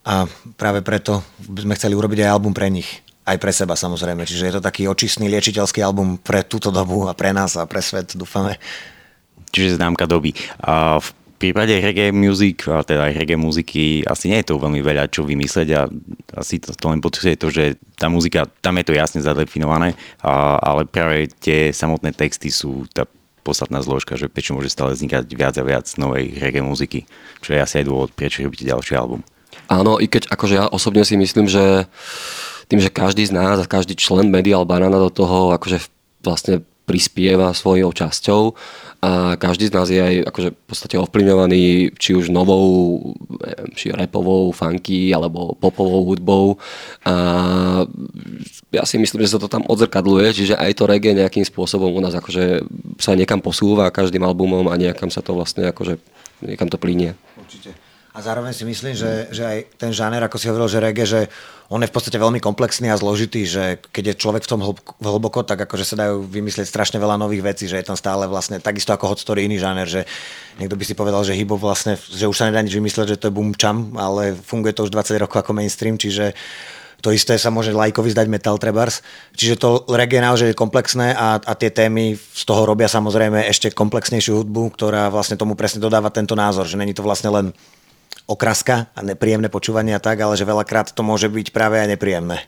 a 0.04 0.28
práve 0.60 0.84
preto 0.84 1.24
sme 1.40 1.72
chceli 1.80 1.96
urobiť 1.96 2.28
aj 2.28 2.34
album 2.36 2.52
pre 2.52 2.68
nich. 2.68 3.00
Aj 3.24 3.40
pre 3.40 3.56
seba 3.56 3.80
samozrejme. 3.80 4.28
Čiže 4.28 4.52
je 4.52 4.54
to 4.60 4.66
taký 4.66 4.90
očistný 4.90 5.32
liečiteľský 5.32 5.80
album 5.80 6.20
pre 6.20 6.44
túto 6.44 6.68
dobu 6.68 7.08
a 7.08 7.16
pre 7.16 7.32
nás 7.32 7.56
a 7.56 7.64
pre 7.64 7.80
svet, 7.80 8.12
dúfame. 8.18 8.60
Čiže 9.56 9.80
známka 9.80 10.04
doby. 10.04 10.36
A 10.60 11.00
v 11.00 11.08
prípade 11.40 11.72
reggae 11.80 12.12
music, 12.12 12.68
a 12.68 12.84
teda 12.84 13.08
reggae 13.16 13.40
muziky, 13.40 14.04
asi 14.04 14.28
nie 14.28 14.44
je 14.44 14.52
to 14.52 14.60
veľmi 14.60 14.84
veľa 14.84 15.08
čo 15.08 15.24
vymysleť 15.24 15.68
a 15.74 15.88
asi 16.36 16.60
to, 16.60 16.76
to 16.76 16.86
len 16.92 17.00
potvrdzuje 17.00 17.36
to, 17.40 17.48
že 17.48 17.64
tá 17.96 18.12
muzika, 18.12 18.46
tam 18.60 18.76
je 18.78 18.86
to 18.92 18.94
jasne 18.94 19.24
zadefinované, 19.24 19.96
a, 20.20 20.60
ale 20.60 20.84
práve 20.84 21.32
tie 21.40 21.72
samotné 21.72 22.12
texty 22.12 22.52
sú 22.52 22.84
tá 22.92 23.08
podstatná 23.48 23.80
zložka, 23.80 24.20
že 24.20 24.28
prečo 24.28 24.52
môže 24.52 24.70
stále 24.70 24.92
vznikať 24.94 25.24
viac 25.32 25.56
a 25.56 25.64
viac 25.64 25.88
novej 25.96 26.36
reggae 26.38 26.62
muziky, 26.62 27.08
čo 27.40 27.56
je 27.56 27.64
asi 27.64 27.82
aj 27.82 27.86
dôvod, 27.88 28.12
prečo 28.12 28.44
robíte 28.44 28.68
ďalší 28.68 29.00
album. 29.00 29.24
Áno, 29.72 29.98
i 29.98 30.06
keď 30.06 30.28
akože 30.30 30.56
ja 30.60 30.66
osobne 30.68 31.08
si 31.08 31.16
myslím, 31.16 31.48
že 31.48 31.88
tým, 32.70 32.78
že 32.84 32.94
každý 32.94 33.26
z 33.26 33.34
nás 33.34 33.58
a 33.58 33.66
každý 33.66 33.98
člen 33.98 34.30
Medial 34.30 34.68
Banana 34.68 35.02
do 35.02 35.10
toho 35.10 35.56
akože 35.58 35.82
vlastne 36.22 36.62
prispieva 36.90 37.54
svojou 37.54 37.94
časťou 37.94 38.58
a 39.00 39.40
každý 39.40 39.72
z 39.72 39.76
nás 39.76 39.88
je 39.88 40.00
aj 40.00 40.16
akože 40.28 40.50
v 40.52 40.66
podstate 40.68 40.96
ovplyvňovaný 41.00 41.96
či 41.96 42.20
už 42.20 42.28
novou, 42.36 43.00
či 43.72 43.96
repovou, 43.96 44.52
funky 44.52 45.16
alebo 45.16 45.56
popovou 45.56 46.04
hudbou 46.04 46.60
a 47.08 47.16
ja 48.76 48.84
si 48.84 49.00
myslím, 49.00 49.24
že 49.24 49.32
sa 49.32 49.40
to 49.40 49.48
tam 49.48 49.64
odzrkadluje, 49.66 50.36
čiže 50.36 50.60
aj 50.60 50.72
to 50.76 50.84
reggae 50.84 51.16
nejakým 51.16 51.48
spôsobom 51.48 51.96
u 51.96 52.02
nás 52.04 52.12
akože 52.12 52.68
sa 53.00 53.16
niekam 53.16 53.40
posúva 53.40 53.88
každým 53.88 54.22
albumom 54.28 54.68
a 54.68 54.76
niekam 54.76 55.08
sa 55.08 55.24
to 55.24 55.32
vlastne 55.32 55.72
akože 55.72 55.96
niekam 56.44 56.68
to 56.68 56.76
plinie. 56.76 57.16
Určite. 57.40 57.89
A 58.10 58.26
zároveň 58.26 58.58
si 58.58 58.66
myslím, 58.66 58.98
že, 58.98 59.30
že 59.30 59.46
aj 59.46 59.58
ten 59.78 59.94
žáner, 59.94 60.18
ako 60.26 60.42
si 60.42 60.50
hovoril, 60.50 60.66
že 60.66 60.82
reggae, 60.82 61.06
že 61.06 61.22
on 61.70 61.86
je 61.86 61.90
v 61.90 61.94
podstate 61.94 62.18
veľmi 62.18 62.42
komplexný 62.42 62.90
a 62.90 62.98
zložitý, 62.98 63.46
že 63.46 63.78
keď 63.94 64.04
je 64.14 64.20
človek 64.26 64.42
v 64.42 64.50
tom 64.50 64.66
hlboko, 64.98 65.46
tak 65.46 65.62
akože 65.70 65.86
sa 65.86 65.94
dajú 65.94 66.26
vymyslieť 66.26 66.66
strašne 66.66 66.98
veľa 66.98 67.22
nových 67.22 67.46
vecí, 67.46 67.70
že 67.70 67.78
je 67.78 67.86
tam 67.86 67.94
stále 67.94 68.26
vlastne 68.26 68.58
takisto 68.58 68.98
ako 68.98 69.14
hot 69.14 69.22
story 69.22 69.46
iný 69.46 69.62
žáner, 69.62 69.86
že 69.86 70.10
niekto 70.58 70.74
by 70.74 70.84
si 70.90 70.98
povedal, 70.98 71.22
že 71.22 71.38
hip 71.38 71.54
vlastne, 71.54 72.02
že 72.02 72.26
už 72.26 72.34
sa 72.34 72.50
nedá 72.50 72.66
nič 72.66 72.74
vymyslieť, 72.74 73.14
že 73.14 73.20
to 73.22 73.30
je 73.30 73.36
boom 73.38 73.54
cham, 73.54 73.94
ale 73.94 74.34
funguje 74.34 74.74
to 74.74 74.90
už 74.90 74.92
20 74.92 75.22
rokov 75.22 75.46
ako 75.46 75.54
mainstream, 75.54 75.94
čiže 76.02 76.34
to 77.00 77.16
isté 77.16 77.40
sa 77.40 77.54
môže 77.54 77.72
lajkovi 77.72 78.12
zdať 78.12 78.28
metal 78.28 78.60
trebars. 78.60 79.00
Čiže 79.38 79.56
to 79.56 79.70
reggae 79.88 80.20
naozaj 80.20 80.52
je 80.52 80.58
komplexné 80.58 81.16
a, 81.16 81.40
a 81.40 81.54
tie 81.56 81.72
témy 81.72 82.18
z 82.18 82.44
toho 82.44 82.68
robia 82.68 82.92
samozrejme 82.92 83.48
ešte 83.48 83.72
komplexnejšiu 83.72 84.44
hudbu, 84.44 84.76
ktorá 84.76 85.08
vlastne 85.08 85.40
tomu 85.40 85.56
presne 85.56 85.80
dodáva 85.80 86.12
tento 86.12 86.36
názor, 86.36 86.68
že 86.68 86.76
není 86.76 86.92
to 86.92 87.06
vlastne 87.06 87.32
len 87.32 87.46
okraska 88.30 88.94
a 88.94 89.02
nepríjemné 89.02 89.50
počúvanie 89.50 89.98
a 89.98 90.04
tak, 90.04 90.22
ale 90.22 90.38
že 90.38 90.46
veľakrát 90.46 90.94
to 90.94 91.02
môže 91.02 91.26
byť 91.34 91.50
práve 91.50 91.82
aj 91.82 91.98
nepríjemné. 91.98 92.46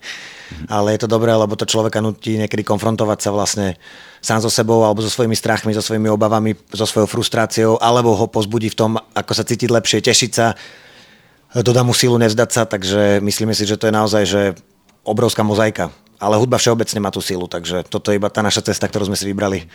Ale 0.70 0.94
je 0.94 1.02
to 1.02 1.10
dobré, 1.10 1.34
lebo 1.34 1.58
to 1.58 1.66
človeka 1.66 2.06
nutí 2.06 2.38
niekedy 2.38 2.62
konfrontovať 2.62 3.20
sa 3.24 3.30
vlastne 3.34 3.82
sám 4.22 4.46
so 4.46 4.52
sebou 4.54 4.86
alebo 4.86 5.02
so 5.02 5.10
svojimi 5.10 5.34
strachmi, 5.34 5.74
so 5.74 5.82
svojimi 5.82 6.12
obavami, 6.14 6.54
so 6.70 6.86
svojou 6.86 7.10
frustráciou, 7.10 7.82
alebo 7.82 8.14
ho 8.14 8.30
pozbudí 8.30 8.70
v 8.70 8.78
tom, 8.78 8.92
ako 9.18 9.32
sa 9.34 9.42
cítiť 9.42 9.74
lepšie, 9.74 10.06
tešiť 10.06 10.32
sa, 10.32 10.54
dodá 11.66 11.82
mu 11.82 11.98
silu 11.98 12.22
nevzdať 12.22 12.50
sa, 12.54 12.64
takže 12.70 13.18
myslíme 13.26 13.58
si, 13.58 13.66
že 13.66 13.76
to 13.82 13.90
je 13.90 13.98
naozaj 13.98 14.24
že 14.30 14.42
obrovská 15.02 15.42
mozaika. 15.42 15.90
Ale 16.22 16.38
hudba 16.38 16.62
všeobecne 16.62 17.02
má 17.02 17.10
tú 17.10 17.18
silu, 17.18 17.50
takže 17.50 17.82
toto 17.90 18.14
je 18.14 18.22
iba 18.22 18.30
tá 18.30 18.46
naša 18.46 18.70
cesta, 18.70 18.86
ktorú 18.86 19.10
sme 19.10 19.18
si 19.18 19.26
vybrali. 19.26 19.66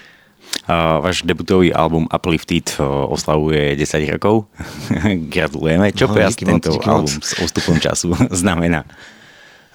Váš 0.67 1.23
debutový 1.23 1.71
album 1.71 2.11
Uplifted 2.11 2.75
uh, 2.83 3.07
oslavuje 3.07 3.79
10 3.79 4.19
rokov. 4.19 4.51
Gratulujeme. 5.35 5.95
Čo 5.95 6.11
no, 6.11 6.19
tento 6.27 6.75
album 6.83 7.07
moc. 7.07 7.23
s 7.23 7.33
ústupom 7.39 7.79
času 7.79 8.11
znamená? 8.43 8.83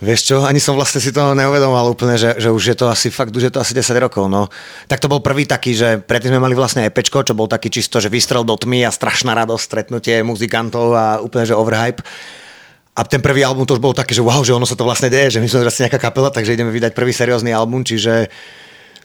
Vieš 0.01 0.33
čo, 0.33 0.35
ani 0.41 0.57
som 0.57 0.73
vlastne 0.73 0.97
si 0.97 1.13
to 1.13 1.37
neuvedomoval 1.37 1.93
úplne, 1.93 2.17
že, 2.17 2.33
že 2.41 2.49
už 2.49 2.73
je 2.73 2.75
to 2.75 2.89
asi 2.89 3.13
fakt, 3.13 3.37
už 3.37 3.47
je 3.47 3.53
to 3.53 3.61
asi 3.61 3.77
10 3.77 4.01
rokov. 4.01 4.25
No. 4.27 4.49
Tak 4.89 4.97
to 4.97 5.05
bol 5.05 5.21
prvý 5.21 5.45
taký, 5.45 5.77
že 5.77 6.01
predtým 6.01 6.33
sme 6.33 6.41
mali 6.41 6.57
vlastne 6.57 6.89
EPčko, 6.89 7.21
čo 7.21 7.37
bol 7.37 7.45
taký 7.45 7.69
čisto, 7.69 8.01
že 8.01 8.09
vystrel 8.09 8.41
do 8.41 8.57
tmy 8.57 8.83
a 8.83 8.91
strašná 8.91 9.37
radosť, 9.37 9.61
stretnutie 9.61 10.25
muzikantov 10.25 10.97
a 10.97 11.21
úplne, 11.21 11.45
že 11.45 11.53
overhype. 11.53 12.01
A 12.97 13.05
ten 13.05 13.21
prvý 13.21 13.45
album 13.45 13.63
to 13.63 13.77
už 13.77 13.83
bol 13.85 13.93
taký, 13.93 14.17
že 14.17 14.25
wow, 14.25 14.41
že 14.41 14.57
ono 14.57 14.65
sa 14.65 14.75
to 14.75 14.83
vlastne 14.83 15.07
deje, 15.07 15.37
že 15.37 15.39
my 15.39 15.47
sme 15.47 15.69
vlastne 15.69 15.87
nejaká 15.87 16.01
kapela, 16.01 16.33
takže 16.33 16.57
ideme 16.57 16.73
vydať 16.73 16.97
prvý 16.97 17.13
seriózny 17.13 17.53
album, 17.53 17.85
čiže 17.85 18.27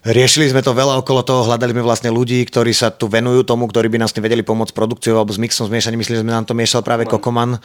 Riešili 0.06 0.46
sme 0.46 0.62
to 0.62 0.70
veľa 0.70 1.02
okolo 1.02 1.26
toho, 1.26 1.42
hľadali 1.50 1.74
sme 1.74 1.82
vlastne 1.82 2.14
ľudí, 2.14 2.38
ktorí 2.46 2.70
sa 2.70 2.94
tu 2.94 3.10
venujú 3.10 3.42
tomu, 3.42 3.66
ktorí 3.66 3.90
by 3.90 4.06
nás 4.06 4.14
vedeli 4.14 4.46
pomôcť 4.46 4.70
produkciou 4.70 5.18
alebo 5.18 5.34
s 5.34 5.42
mixom, 5.42 5.66
zmiešaním. 5.66 5.98
Myslím, 5.98 6.22
že 6.22 6.22
sme 6.22 6.30
nám 6.30 6.46
to 6.46 6.54
miešal 6.54 6.86
práve 6.86 7.10
Kokoman. 7.10 7.58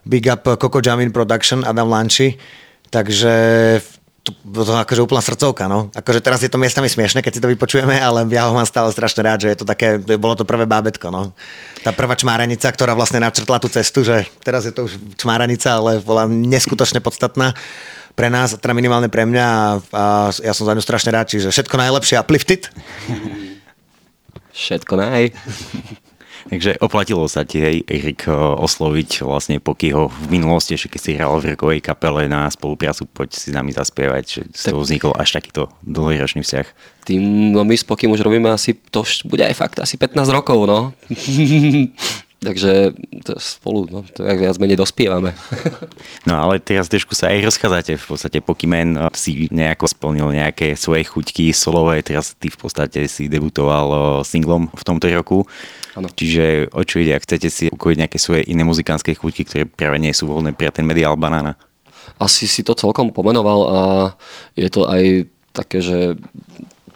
Big 0.00 0.24
up 0.24 0.48
Coco 0.56 0.80
Jamin 0.80 1.12
Production, 1.12 1.68
Adam 1.68 1.92
Lanči. 1.92 2.32
Takže 2.88 3.34
to, 4.24 4.32
to 4.64 4.72
akože 4.72 5.04
úplná 5.04 5.20
srdcovka, 5.20 5.68
no. 5.68 5.92
Akože 5.92 6.24
teraz 6.24 6.40
je 6.40 6.48
to 6.48 6.56
miestami 6.56 6.88
smiešne, 6.88 7.20
keď 7.20 7.32
si 7.36 7.42
to 7.44 7.52
vypočujeme, 7.52 7.92
ale 7.92 8.24
ja 8.32 8.48
ho 8.48 8.56
mám 8.56 8.64
stále 8.64 8.88
strašne 8.88 9.20
rád, 9.20 9.44
že 9.44 9.52
je 9.52 9.58
to 9.60 9.68
také, 9.68 10.00
bolo 10.16 10.32
to 10.32 10.48
prvé 10.48 10.64
bábetko, 10.64 11.12
no. 11.12 11.36
Tá 11.84 11.92
prvá 11.92 12.16
čmáranica, 12.16 12.72
ktorá 12.72 12.96
vlastne 12.96 13.20
načrtla 13.20 13.60
tú 13.60 13.68
cestu, 13.68 14.00
že 14.00 14.24
teraz 14.40 14.64
je 14.64 14.72
to 14.72 14.88
už 14.88 14.96
čmáranica, 15.20 15.76
ale 15.76 16.00
bola 16.00 16.24
neskutočne 16.24 17.04
podstatná 17.04 17.52
pre 18.16 18.32
nás, 18.32 18.56
teda 18.56 18.72
minimálne 18.72 19.12
pre 19.12 19.28
mňa 19.28 19.46
a, 19.46 19.76
a 19.92 20.04
ja 20.32 20.56
som 20.56 20.64
za 20.64 20.72
ňu 20.72 20.80
strašne 20.80 21.12
rád, 21.12 21.28
čiže 21.28 21.52
všetko 21.52 21.76
najlepšie 21.76 22.16
uplifted. 22.16 22.72
Všetko 24.56 24.96
naj. 24.96 25.36
Takže 26.46 26.78
oplatilo 26.78 27.26
sa 27.26 27.42
ti, 27.42 27.58
hej, 27.58 27.82
Erik, 27.90 28.30
osloviť 28.30 29.26
vlastne 29.26 29.58
Pokyho 29.58 30.06
v 30.06 30.26
minulosti, 30.30 30.78
ešte 30.78 30.94
keď 30.94 31.00
si 31.02 31.16
hral 31.18 31.42
v 31.42 31.58
rokovej 31.58 31.82
kapele 31.82 32.30
na 32.30 32.46
spoluprácu, 32.46 33.02
poď 33.10 33.34
si 33.34 33.50
s 33.50 33.54
nami 33.54 33.74
zaspievať, 33.74 34.24
že 34.24 34.40
z 34.54 34.62
toho 34.70 34.78
vznikol 34.78 35.12
až 35.18 35.42
takýto 35.42 35.66
dlhoročný 35.82 36.46
vzťah. 36.46 36.66
Tým, 37.02 37.50
no 37.50 37.66
my 37.66 37.74
s 37.74 37.82
Pokym 37.82 38.14
už 38.14 38.22
robíme 38.22 38.46
asi, 38.54 38.78
to 38.78 39.02
už 39.02 39.26
bude 39.26 39.42
aj 39.42 39.58
fakt, 39.58 39.82
asi 39.82 39.98
15 39.98 40.22
rokov, 40.30 40.70
no. 40.70 40.94
Takže 42.36 42.92
to 43.24 43.40
spolu, 43.40 43.88
no, 43.88 44.04
to 44.12 44.20
jak 44.20 44.36
viac 44.36 44.56
menej 44.60 44.76
dospievame. 44.76 45.32
No 46.26 46.42
ale 46.42 46.58
teraz 46.58 46.90
trošku 46.90 47.14
sa 47.14 47.30
aj 47.30 47.46
rozchádzate. 47.46 48.02
V 48.02 48.06
podstate 48.10 48.38
Pokyman 48.42 48.98
si 49.14 49.46
nejako 49.46 49.86
splnil 49.86 50.34
nejaké 50.34 50.74
svoje 50.74 51.06
chuťky 51.06 51.54
solové, 51.54 52.02
teraz 52.02 52.34
ty 52.34 52.50
v 52.50 52.58
podstate 52.58 53.06
si 53.06 53.30
debutoval 53.30 54.20
singlom 54.26 54.66
v 54.74 54.82
tomto 54.82 55.06
roku. 55.06 55.46
Ano. 55.94 56.10
Čiže 56.10 56.74
o 56.74 56.82
čo 56.82 56.98
ide, 56.98 57.14
ak 57.14 57.22
chcete 57.22 57.48
si 57.48 57.64
ukojiť 57.70 57.96
nejaké 58.02 58.18
svoje 58.18 58.42
iné 58.50 58.66
muzikánske 58.66 59.14
chuťky, 59.14 59.42
ktoré 59.46 59.62
práve 59.70 60.02
nie 60.02 60.10
sú 60.10 60.26
voľné 60.26 60.50
pre 60.50 60.68
ten 60.74 60.82
mediál 60.82 61.14
banána? 61.14 61.54
Asi 62.18 62.50
si 62.50 62.66
to 62.66 62.74
celkom 62.74 63.14
pomenoval 63.14 63.60
a 63.70 63.80
je 64.58 64.66
to 64.66 64.90
aj 64.90 65.30
také, 65.54 65.78
že 65.78 66.18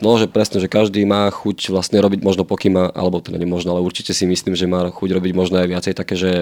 No, 0.00 0.16
že 0.16 0.32
presne, 0.32 0.64
že 0.64 0.72
každý 0.72 1.04
má 1.04 1.28
chuť 1.28 1.68
vlastne 1.68 2.00
robiť 2.00 2.24
možno 2.24 2.48
pokýma, 2.48 2.88
alebo 2.96 3.20
teda 3.20 3.36
nemožno, 3.36 3.76
ale 3.76 3.84
určite 3.84 4.16
si 4.16 4.24
myslím, 4.24 4.56
že 4.56 4.64
má 4.64 4.88
chuť 4.88 5.10
robiť 5.12 5.32
možno 5.36 5.60
aj 5.60 5.68
viacej 5.68 5.92
také, 5.92 6.16
že 6.16 6.32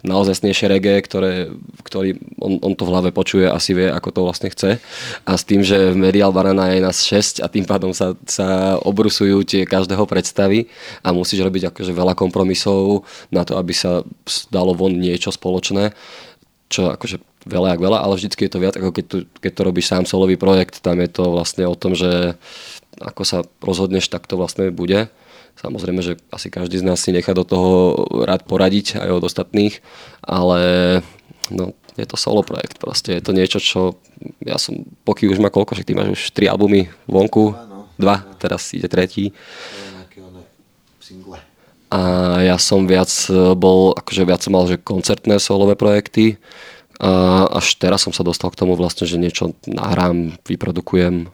naozaj 0.00 0.40
snejšie 0.40 0.66
reggae, 0.72 1.04
ktoré, 1.04 1.52
ktorý 1.84 2.16
on, 2.40 2.56
on, 2.64 2.72
to 2.72 2.88
v 2.88 2.92
hlave 2.96 3.10
počuje, 3.12 3.44
asi 3.44 3.76
vie, 3.76 3.92
ako 3.92 4.08
to 4.16 4.20
vlastne 4.24 4.48
chce. 4.48 4.80
A 5.28 5.32
s 5.36 5.44
tým, 5.44 5.60
že 5.60 5.92
v 5.92 6.00
Medial 6.00 6.32
Banana 6.32 6.72
je 6.72 6.80
nás 6.80 7.04
6 7.04 7.44
a 7.44 7.52
tým 7.52 7.68
pádom 7.68 7.92
sa, 7.92 8.16
sa 8.24 8.80
obrusujú 8.80 9.44
tie 9.44 9.68
každého 9.68 10.08
predstavy 10.08 10.72
a 11.04 11.12
musíš 11.12 11.44
robiť 11.44 11.76
akože 11.76 11.92
veľa 11.92 12.16
kompromisov 12.16 13.04
na 13.28 13.44
to, 13.44 13.60
aby 13.60 13.76
sa 13.76 14.08
dalo 14.48 14.72
von 14.72 14.96
niečo 14.96 15.28
spoločné, 15.28 15.92
čo 16.72 16.88
akože 16.96 17.35
veľa, 17.46 17.78
jak 17.78 17.80
veľa, 17.80 17.98
ale 18.02 18.18
vždycky 18.18 18.40
je 18.44 18.52
to 18.52 18.62
viac, 18.62 18.74
ako 18.74 18.90
keď, 18.90 19.04
tu, 19.06 19.18
keď 19.38 19.52
to 19.54 19.62
robíš 19.62 19.86
sám 19.86 20.04
solový 20.04 20.34
projekt, 20.34 20.82
tam 20.82 20.98
je 20.98 21.08
to 21.08 21.30
vlastne 21.30 21.64
o 21.64 21.78
tom, 21.78 21.94
že 21.94 22.34
ako 22.98 23.22
sa 23.22 23.38
rozhodneš, 23.62 24.10
tak 24.10 24.26
to 24.26 24.34
vlastne 24.34 24.74
bude. 24.74 25.08
Samozrejme, 25.56 26.04
že 26.04 26.20
asi 26.28 26.52
každý 26.52 26.84
z 26.84 26.84
nás 26.84 27.00
si 27.00 27.16
nechá 27.16 27.32
do 27.32 27.44
toho 27.46 27.96
rád 28.28 28.44
poradiť 28.44 29.00
aj 29.00 29.08
od 29.08 29.24
ostatných, 29.24 29.80
ale 30.20 30.60
no, 31.48 31.72
je 31.96 32.04
to 32.04 32.16
solo 32.20 32.44
projekt 32.44 32.76
proste. 32.76 33.16
Je 33.16 33.24
to 33.24 33.32
niečo, 33.32 33.56
čo 33.56 33.96
ja 34.44 34.60
som, 34.60 34.84
poky 35.08 35.28
už 35.28 35.40
má 35.40 35.48
koľko, 35.48 35.72
že 35.72 35.84
ty 35.88 35.96
máš 35.96 36.12
už 36.12 36.22
tri 36.36 36.44
albumy 36.44 36.92
vonku, 37.08 37.56
dva, 37.96 38.20
teraz 38.36 38.68
ide 38.76 38.88
tretí. 38.88 39.32
A 41.86 42.00
ja 42.42 42.58
som 42.58 42.84
viac 42.84 43.08
bol, 43.56 43.94
akože 43.96 44.28
viac 44.28 44.42
som 44.42 44.52
mal, 44.52 44.66
že 44.68 44.76
koncertné 44.76 45.40
solové 45.40 45.78
projekty, 45.78 46.36
a 46.96 47.44
až 47.60 47.76
teraz 47.76 48.08
som 48.08 48.12
sa 48.12 48.24
dostal 48.24 48.48
k 48.48 48.58
tomu 48.58 48.72
vlastne, 48.72 49.04
že 49.04 49.20
niečo 49.20 49.52
nahrám, 49.68 50.40
vyprodukujem 50.48 51.28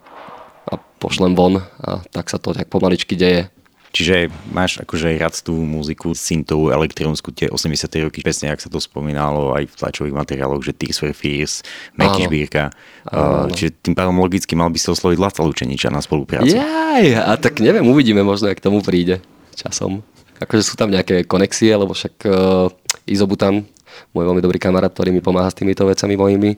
a 0.67 0.75
pošlem 0.99 1.39
von 1.39 1.63
a 1.63 2.03
tak 2.11 2.31
sa 2.31 2.43
to 2.43 2.51
tak 2.51 2.67
pomaličky 2.67 3.15
deje. 3.15 3.47
Čiže 3.93 4.33
máš 4.49 4.81
akože 4.81 5.21
rád 5.21 5.37
tú 5.45 5.53
muziku 5.53 6.17
syntovú, 6.17 6.73
elektrónsku, 6.73 7.29
tie 7.29 7.53
80. 7.53 7.93
roky, 8.09 8.25
presne 8.25 8.49
ak 8.49 8.65
sa 8.65 8.73
to 8.73 8.81
spomínalo 8.81 9.53
aj 9.53 9.69
v 9.69 9.75
tlačových 9.77 10.17
materiáloch, 10.17 10.65
že 10.65 10.73
Tears 10.73 10.97
for 10.97 11.13
Fears, 11.13 11.61
Meky 12.01 12.25
Šbírka. 12.25 12.73
Uh, 13.05 13.53
čiže 13.53 13.77
tým 13.85 13.93
pádom 13.93 14.17
logicky 14.17 14.57
mal 14.57 14.73
by 14.73 14.81
sa 14.81 14.97
osloviť 14.97 15.19
Laca 15.21 15.45
Lučeniča 15.45 15.93
na 15.93 16.01
spoluprácu. 16.01 16.57
Jaj, 16.57 17.21
a 17.21 17.37
tak 17.37 17.61
neviem, 17.61 17.85
uvidíme 17.85 18.25
možno, 18.25 18.49
ak 18.49 18.65
tomu 18.65 18.81
príde 18.81 19.21
časom. 19.53 20.01
Akože 20.41 20.73
sú 20.73 20.75
tam 20.81 20.89
nejaké 20.89 21.29
konexie, 21.29 21.77
lebo 21.77 21.93
však 21.93 22.15
uh, 22.25 22.73
Izobutan, 23.05 23.69
môj 24.13 24.25
veľmi 24.29 24.43
dobrý 24.45 24.59
kamarát, 24.61 24.93
ktorý 24.93 25.11
mi 25.11 25.25
pomáha 25.25 25.49
s 25.51 25.59
týmito 25.59 25.89
vecami 25.89 26.15
mojimi, 26.15 26.51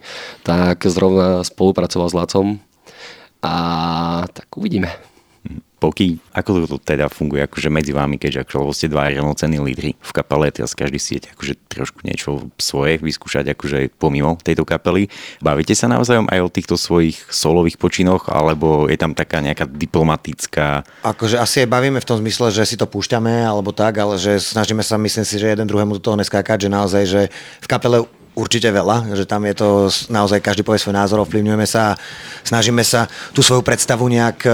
tak 0.42 0.84
zrovna 0.86 1.40
spolupracoval 1.46 2.08
s 2.10 2.14
Lacom 2.16 2.48
a 3.44 3.54
tak 4.32 4.48
uvidíme. 4.56 5.13
Poky, 5.84 6.16
ako 6.32 6.64
to 6.64 6.80
teda 6.80 7.12
funguje 7.12 7.44
akože 7.44 7.68
medzi 7.68 7.92
vami, 7.92 8.16
keďže 8.16 8.48
ako 8.48 8.72
ste 8.72 8.88
dva 8.88 9.12
rovnocenní 9.12 9.60
lídry 9.60 9.92
v 9.92 10.10
kapele, 10.16 10.48
teraz 10.48 10.72
každý 10.72 10.96
si 10.96 11.20
akože 11.20 11.60
trošku 11.68 12.00
niečo 12.08 12.48
svoje 12.56 12.96
vyskúšať 13.04 13.52
akože 13.52 13.92
pomimo 14.00 14.40
tejto 14.40 14.64
kapely. 14.64 15.12
Bavíte 15.44 15.76
sa 15.76 15.84
navzájom 15.92 16.24
aj 16.32 16.40
o 16.40 16.48
týchto 16.48 16.80
svojich 16.80 17.20
solových 17.28 17.76
počinoch, 17.76 18.32
alebo 18.32 18.88
je 18.88 18.96
tam 18.96 19.12
taká 19.12 19.44
nejaká 19.44 19.68
diplomatická... 19.68 20.88
Akože 21.04 21.36
asi 21.36 21.60
aj 21.60 21.68
bavíme 21.68 22.00
v 22.00 22.08
tom 22.08 22.16
zmysle, 22.16 22.48
že 22.48 22.64
si 22.64 22.80
to 22.80 22.88
púšťame, 22.88 23.44
alebo 23.44 23.68
tak, 23.76 24.00
ale 24.00 24.16
že 24.16 24.40
snažíme 24.40 24.80
sa, 24.80 24.96
myslím 24.96 25.28
si, 25.28 25.36
že 25.36 25.52
jeden 25.52 25.68
druhému 25.68 26.00
do 26.00 26.00
toho 26.00 26.16
neskákať, 26.16 26.64
že 26.64 26.72
naozaj, 26.72 27.02
že 27.04 27.22
v 27.60 27.66
kapele 27.68 28.08
určite 28.32 28.72
veľa, 28.72 29.12
že 29.12 29.28
tam 29.28 29.44
je 29.44 29.52
to 29.52 29.68
naozaj 30.08 30.40
každý 30.40 30.64
povie 30.64 30.80
svoj 30.80 30.96
názor, 30.96 31.20
ovplyvňujeme 31.22 31.68
sa, 31.68 31.92
snažíme 32.40 32.80
sa 32.80 33.04
tú 33.36 33.44
svoju 33.44 33.60
predstavu 33.60 34.08
nejak 34.08 34.48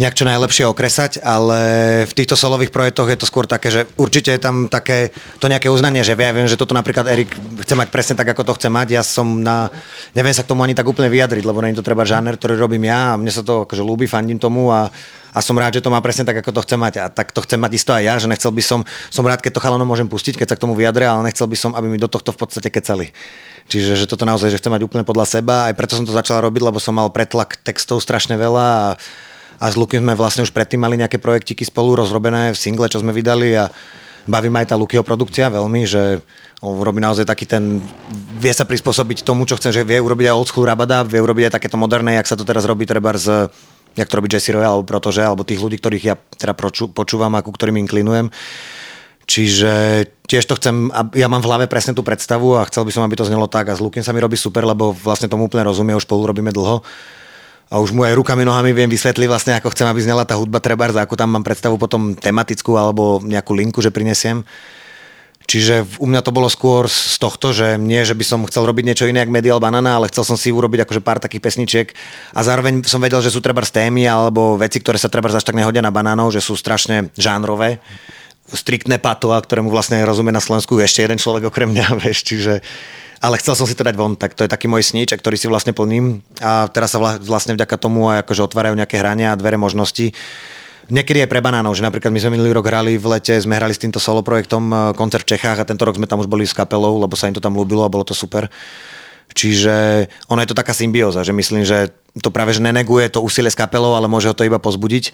nejak 0.00 0.16
čo 0.16 0.24
najlepšie 0.24 0.64
okresať, 0.72 1.20
ale 1.20 1.60
v 2.08 2.12
týchto 2.16 2.32
solových 2.32 2.72
projektoch 2.72 3.12
je 3.12 3.18
to 3.20 3.28
skôr 3.28 3.44
také, 3.44 3.68
že 3.68 3.84
určite 4.00 4.32
je 4.32 4.40
tam 4.40 4.72
také 4.72 5.12
to 5.36 5.52
nejaké 5.52 5.68
uznanie, 5.68 6.00
že 6.00 6.16
ja 6.16 6.32
viem, 6.32 6.48
že 6.48 6.56
toto 6.56 6.72
napríklad 6.72 7.04
Erik 7.12 7.32
chce 7.60 7.74
mať 7.76 7.88
presne 7.92 8.14
tak, 8.16 8.32
ako 8.32 8.48
to 8.48 8.56
chce 8.56 8.68
mať. 8.72 8.88
Ja 8.96 9.02
som 9.04 9.44
na, 9.44 9.68
neviem 10.16 10.32
sa 10.32 10.40
k 10.40 10.48
tomu 10.48 10.64
ani 10.64 10.72
tak 10.72 10.88
úplne 10.88 11.12
vyjadriť, 11.12 11.44
lebo 11.44 11.60
nie 11.60 11.76
to 11.76 11.84
treba 11.84 12.08
žáner, 12.08 12.40
ktorý 12.40 12.56
robím 12.56 12.88
ja 12.88 13.12
a 13.12 13.18
mne 13.20 13.28
sa 13.28 13.44
to 13.44 13.68
akože 13.68 13.84
ľúbi, 13.84 14.08
fandím 14.08 14.40
tomu 14.40 14.72
a, 14.72 14.88
a 15.36 15.38
som 15.44 15.56
rád, 15.60 15.76
že 15.76 15.84
to 15.84 15.92
má 15.92 16.00
presne 16.00 16.24
tak, 16.24 16.40
ako 16.40 16.56
to 16.56 16.64
chce 16.64 16.76
mať. 16.80 16.94
A 17.00 17.06
tak 17.12 17.36
to 17.36 17.44
chcem 17.44 17.60
mať 17.60 17.72
isto 17.76 17.92
aj 17.92 18.02
ja, 18.02 18.14
že 18.16 18.32
nechcel 18.32 18.48
by 18.48 18.62
som, 18.64 18.80
som 19.12 19.24
rád, 19.28 19.44
keď 19.44 19.60
to 19.60 19.64
chalanom 19.64 19.84
môžem 19.84 20.08
pustiť, 20.08 20.40
keď 20.40 20.48
sa 20.52 20.56
k 20.56 20.64
tomu 20.64 20.72
vyjadria, 20.72 21.12
ale 21.12 21.28
nechcel 21.28 21.44
by 21.44 21.56
som, 21.56 21.76
aby 21.76 21.92
mi 21.92 22.00
do 22.00 22.08
tohto 22.08 22.32
v 22.32 22.40
podstate 22.40 22.72
kecali. 22.72 23.12
Čiže 23.68 23.94
že 23.94 24.10
toto 24.10 24.26
naozaj, 24.26 24.50
že 24.50 24.58
chcem 24.58 24.74
mať 24.74 24.82
úplne 24.82 25.06
podľa 25.06 25.38
seba, 25.38 25.70
aj 25.70 25.78
preto 25.78 25.94
som 25.94 26.08
to 26.08 26.10
začal 26.10 26.42
robiť, 26.42 26.62
lebo 26.66 26.82
som 26.82 26.98
mal 26.98 27.12
pretlak 27.14 27.62
textov 27.62 28.02
strašne 28.02 28.34
veľa 28.34 28.66
a 28.66 28.88
a 29.62 29.70
s 29.70 29.78
Luky 29.78 30.02
sme 30.02 30.18
vlastne 30.18 30.42
už 30.42 30.50
predtým 30.50 30.82
mali 30.82 30.98
nejaké 30.98 31.22
projektiky 31.22 31.62
spolu 31.62 31.94
rozrobené 31.94 32.50
v 32.50 32.58
single, 32.58 32.90
čo 32.90 32.98
sme 32.98 33.14
vydali 33.14 33.54
a 33.54 33.70
baví 34.26 34.50
ma 34.50 34.66
aj 34.66 34.74
tá 34.74 34.76
Lukyho 34.78 35.06
produkcia 35.06 35.46
veľmi, 35.54 35.86
že 35.86 36.18
on 36.62 36.82
robí 36.82 36.98
naozaj 36.98 37.22
taký 37.22 37.46
ten, 37.46 37.78
vie 38.42 38.50
sa 38.50 38.66
prispôsobiť 38.66 39.22
tomu, 39.22 39.46
čo 39.46 39.54
chce, 39.54 39.70
že 39.70 39.86
vie 39.86 40.02
urobiť 40.02 40.30
aj 40.30 40.34
old 40.34 40.50
school 40.50 40.66
rabada, 40.66 41.06
vie 41.06 41.22
urobiť 41.22 41.50
aj 41.50 41.54
takéto 41.62 41.78
moderné, 41.78 42.18
jak 42.18 42.26
sa 42.26 42.34
to 42.34 42.42
teraz 42.42 42.66
robí 42.66 42.86
treba 42.90 43.14
z 43.14 43.50
jak 43.92 44.08
to 44.08 44.16
robí 44.16 44.28
Jesse 44.32 44.56
Royal 44.56 44.80
alebo 44.80 44.88
Protože, 44.88 45.20
alebo 45.20 45.44
tých 45.44 45.60
ľudí, 45.60 45.76
ktorých 45.76 46.04
ja 46.04 46.16
teda 46.16 46.56
počúvam 46.96 47.36
a 47.36 47.44
ku 47.44 47.52
ktorým 47.52 47.76
inklinujem. 47.84 48.32
Čiže 49.28 49.72
tiež 50.24 50.48
to 50.48 50.56
chcem, 50.56 50.88
ja 51.12 51.28
mám 51.28 51.44
v 51.44 51.48
hlave 51.52 51.64
presne 51.68 51.92
tú 51.92 52.00
predstavu 52.00 52.56
a 52.56 52.66
chcel 52.72 52.88
by 52.88 52.90
som, 52.90 53.04
aby 53.04 53.20
to 53.20 53.28
znelo 53.28 53.46
tak 53.52 53.68
a 53.68 53.76
s 53.76 53.84
Lukin 53.84 54.00
sa 54.00 54.16
mi 54.16 54.24
robí 54.24 54.34
super, 54.34 54.64
lebo 54.64 54.96
vlastne 54.96 55.28
tomu 55.28 55.46
úplne 55.46 55.68
rozumie, 55.68 55.92
už 55.92 56.08
spolu 56.08 56.24
robíme 56.24 56.50
dlho 56.50 56.80
a 57.72 57.80
už 57.80 57.96
mu 57.96 58.04
aj 58.04 58.12
rukami, 58.12 58.44
nohami 58.44 58.76
viem 58.76 58.92
vysvetliť 58.92 59.28
vlastne, 59.32 59.56
ako 59.56 59.72
chcem, 59.72 59.88
aby 59.88 60.04
znela 60.04 60.28
tá 60.28 60.36
hudba. 60.36 60.60
Treba, 60.60 60.92
ako 60.92 61.16
tam 61.16 61.32
mám 61.32 61.40
predstavu 61.40 61.80
potom 61.80 62.12
tematickú 62.12 62.76
alebo 62.76 63.24
nejakú 63.24 63.56
linku, 63.56 63.80
že 63.80 63.88
prinesiem. 63.88 64.44
Čiže 65.48 65.98
u 65.98 66.06
mňa 66.06 66.20
to 66.20 66.36
bolo 66.36 66.46
skôr 66.52 66.86
z 66.86 67.16
tohto, 67.16 67.50
že 67.56 67.80
nie, 67.80 68.04
že 68.04 68.12
by 68.12 68.24
som 68.28 68.46
chcel 68.46 68.68
robiť 68.68 68.84
niečo 68.86 69.08
iné 69.08 69.24
ako 69.24 69.32
Medial 69.32 69.58
Banana, 69.58 69.96
ale 69.96 70.12
chcel 70.12 70.22
som 70.22 70.36
si 70.36 70.52
urobiť 70.52 70.84
akože 70.84 71.00
pár 71.00 71.18
takých 71.18 71.42
pesničiek. 71.42 71.88
A 72.36 72.44
zároveň 72.44 72.84
som 72.84 73.00
vedel, 73.00 73.24
že 73.24 73.32
sú 73.32 73.40
treba 73.40 73.64
z 73.64 73.72
témy 73.72 74.04
alebo 74.04 74.60
veci, 74.60 74.78
ktoré 74.78 75.00
sa 75.00 75.08
treba 75.08 75.32
až 75.32 75.42
tak 75.42 75.56
nehodia 75.56 75.80
na 75.80 75.90
banánov, 75.90 76.30
že 76.30 76.44
sú 76.44 76.54
strašne 76.54 77.10
žánrové. 77.16 77.82
Striktné 78.52 79.00
pato, 79.00 79.32
ktorému 79.32 79.72
vlastne 79.72 80.04
rozumie 80.04 80.30
na 80.30 80.44
Slovensku 80.44 80.76
ešte 80.76 81.08
jeden 81.08 81.16
človek 81.16 81.48
okrem 81.48 81.72
mňa, 81.72 81.86
vieš, 82.04 82.20
čiže 82.28 82.60
ale 83.22 83.38
chcel 83.38 83.54
som 83.54 83.70
si 83.70 83.78
to 83.78 83.86
dať 83.86 83.94
von, 83.94 84.18
tak 84.18 84.34
to 84.34 84.42
je 84.42 84.50
taký 84.50 84.66
môj 84.66 84.82
sníč, 84.82 85.14
ktorý 85.14 85.38
si 85.38 85.46
vlastne 85.46 85.70
plním 85.70 86.26
a 86.42 86.66
teraz 86.66 86.90
sa 86.90 86.98
vlastne 87.22 87.54
vďaka 87.54 87.78
tomu 87.78 88.10
aj 88.10 88.26
akože 88.26 88.42
otvárajú 88.50 88.74
nejaké 88.74 88.98
hrania 88.98 89.30
a 89.30 89.38
dvere 89.38 89.54
možnosti. 89.54 90.10
Niekedy 90.90 91.22
aj 91.22 91.30
pre 91.30 91.38
banánov, 91.38 91.78
že 91.78 91.86
napríklad 91.86 92.10
my 92.10 92.18
sme 92.18 92.34
minulý 92.34 92.50
rok 92.58 92.66
hrali 92.66 92.98
v 92.98 93.06
lete, 93.06 93.38
sme 93.38 93.54
hrali 93.54 93.70
s 93.70 93.78
týmto 93.78 94.02
solo 94.02 94.26
projektom 94.26 94.66
e, 94.66 94.76
koncert 94.98 95.22
v 95.22 95.38
Čechách 95.38 95.62
a 95.62 95.64
tento 95.64 95.86
rok 95.86 95.94
sme 95.94 96.10
tam 96.10 96.18
už 96.18 96.26
boli 96.26 96.42
s 96.42 96.50
kapelou, 96.50 96.98
lebo 96.98 97.14
sa 97.14 97.30
im 97.30 97.34
to 97.38 97.40
tam 97.40 97.54
ľúbilo 97.54 97.86
a 97.86 97.92
bolo 97.92 98.02
to 98.02 98.12
super. 98.12 98.50
Čiže 99.32 100.06
ono 100.28 100.40
je 100.44 100.48
to 100.52 100.58
taká 100.58 100.76
symbióza, 100.76 101.24
že 101.24 101.32
myslím, 101.32 101.64
že 101.64 101.92
to 102.20 102.28
práve 102.28 102.52
že 102.52 102.60
neneguje 102.60 103.08
to 103.08 103.24
úsilie 103.24 103.48
s 103.48 103.56
kapelou, 103.56 103.96
ale 103.96 104.04
môže 104.04 104.28
ho 104.28 104.36
to 104.36 104.44
iba 104.44 104.60
pozbudiť 104.60 105.12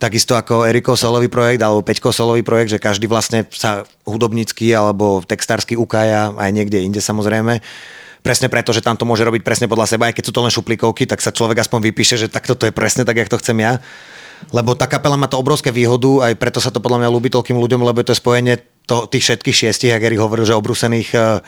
takisto 0.00 0.32
ako 0.32 0.64
Eriko 0.64 0.96
solový 0.96 1.28
projekt 1.28 1.60
alebo 1.60 1.84
Peťko 1.84 2.10
solový 2.10 2.40
projekt, 2.40 2.72
že 2.72 2.80
každý 2.80 3.04
vlastne 3.04 3.44
sa 3.52 3.84
hudobnícky 4.08 4.72
alebo 4.72 5.20
textársky 5.20 5.76
ukája 5.76 6.32
aj 6.40 6.50
niekde 6.50 6.80
inde 6.80 7.04
samozrejme 7.04 7.60
presne 8.20 8.52
preto, 8.52 8.72
že 8.76 8.84
tam 8.84 8.96
to 8.96 9.08
môže 9.08 9.24
robiť 9.24 9.40
presne 9.40 9.66
podľa 9.66 9.96
seba, 9.96 10.12
aj 10.12 10.14
keď 10.20 10.24
sú 10.28 10.32
to 10.32 10.44
len 10.44 10.52
šuplikovky, 10.52 11.08
tak 11.08 11.24
sa 11.24 11.32
človek 11.32 11.64
aspoň 11.64 11.88
vypíše, 11.88 12.20
že 12.20 12.28
takto 12.28 12.52
to 12.52 12.68
je 12.68 12.72
presne 12.72 13.08
tak, 13.08 13.16
jak 13.16 13.32
to 13.32 13.40
chcem 13.40 13.56
ja. 13.64 13.80
Lebo 14.52 14.72
tá 14.76 14.88
kapela 14.88 15.20
má 15.20 15.28
to 15.28 15.40
obrovské 15.40 15.72
výhodu, 15.72 16.28
aj 16.28 16.36
preto 16.36 16.60
sa 16.60 16.72
to 16.72 16.80
podľa 16.80 17.04
mňa 17.04 17.12
ľúbi 17.12 17.28
toľkým 17.32 17.56
ľuďom, 17.56 17.80
lebo 17.80 18.00
je 18.00 18.08
to 18.12 18.16
spojenie 18.16 18.60
to, 18.84 19.08
tých 19.08 19.24
všetkých 19.24 19.56
šiestich, 19.56 19.92
ako 19.92 20.04
Erik 20.04 20.20
hovoril, 20.20 20.44
že 20.48 20.56
obrusených 20.56 21.08
uh, 21.16 21.40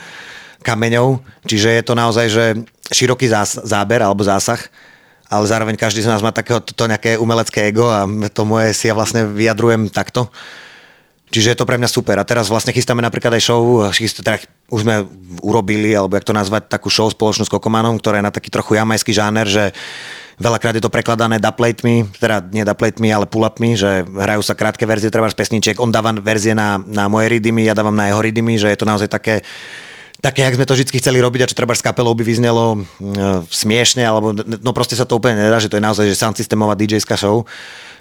kameňov. 0.62 1.20
Čiže 1.44 1.68
je 1.76 1.82
to 1.84 1.94
naozaj, 1.98 2.26
že 2.30 2.44
široký 2.94 3.26
zás, 3.28 3.58
záber 3.60 4.00
alebo 4.00 4.22
zásah 4.22 4.62
ale 5.32 5.48
zároveň 5.48 5.80
každý 5.80 6.04
z 6.04 6.12
nás 6.12 6.20
má 6.20 6.28
takého 6.28 6.60
to 6.60 6.84
nejaké 6.84 7.16
umelecké 7.16 7.72
ego 7.72 7.88
a 7.88 8.04
to 8.28 8.44
moje 8.44 8.76
si 8.76 8.92
ja 8.92 8.94
vlastne 8.94 9.24
vyjadrujem 9.24 9.88
takto. 9.88 10.28
Čiže 11.32 11.56
je 11.56 11.56
to 11.56 11.64
pre 11.64 11.80
mňa 11.80 11.88
super. 11.88 12.20
A 12.20 12.28
teraz 12.28 12.52
vlastne 12.52 12.76
chystáme 12.76 13.00
napríklad 13.00 13.40
aj 13.40 13.48
show, 13.48 13.88
teda 13.88 14.44
už 14.68 14.84
sme 14.84 15.08
urobili, 15.40 15.96
alebo 15.96 16.20
jak 16.20 16.28
to 16.28 16.36
nazvať, 16.36 16.68
takú 16.68 16.92
show 16.92 17.08
spoločnosť 17.08 17.48
s 17.48 17.54
Kokomanom, 17.56 17.96
ktorá 17.96 18.20
je 18.20 18.28
na 18.28 18.34
taký 18.36 18.52
trochu 18.52 18.76
jamajský 18.76 19.16
žáner, 19.16 19.48
že 19.48 19.72
Veľakrát 20.42 20.74
je 20.74 20.82
to 20.82 20.90
prekladané 20.90 21.36
dubplatemi, 21.38 22.08
teda 22.18 22.42
nie 22.50 22.64
dubplatemi, 22.64 23.12
ale 23.12 23.28
pull-upmi, 23.28 23.76
že 23.76 24.02
hrajú 24.02 24.42
sa 24.42 24.56
krátke 24.56 24.82
verzie 24.88 25.12
treba 25.12 25.28
z 25.28 25.36
pesničiek, 25.36 25.76
on 25.78 25.92
dáva 25.92 26.10
verzie 26.18 26.56
na, 26.56 26.80
na 26.82 27.06
moje 27.06 27.36
rydymy, 27.36 27.68
ja 27.68 27.76
dávam 27.76 27.94
na 27.94 28.10
jeho 28.10 28.18
rydymy, 28.18 28.56
že 28.56 28.72
je 28.72 28.78
to 28.80 28.88
naozaj 28.88 29.12
také 29.12 29.44
také, 30.22 30.46
jak 30.46 30.54
sme 30.54 30.64
to 30.64 30.78
vždy 30.78 30.86
chceli 31.02 31.18
robiť 31.18 31.40
a 31.44 31.50
čo 31.50 31.58
treba 31.58 31.74
s 31.74 31.82
kapelou 31.82 32.14
by 32.14 32.22
vyznelo 32.22 32.78
e, 32.78 32.80
smiešne, 33.50 34.06
alebo 34.06 34.30
no 34.38 34.70
proste 34.70 34.94
sa 34.94 35.02
to 35.02 35.18
úplne 35.18 35.34
nedá, 35.34 35.58
že 35.58 35.66
to 35.66 35.76
je 35.76 35.84
naozaj 35.84 36.06
že 36.06 36.14
sound 36.14 36.38
systémová 36.38 36.78
DJ-ská 36.78 37.18
show. 37.18 37.42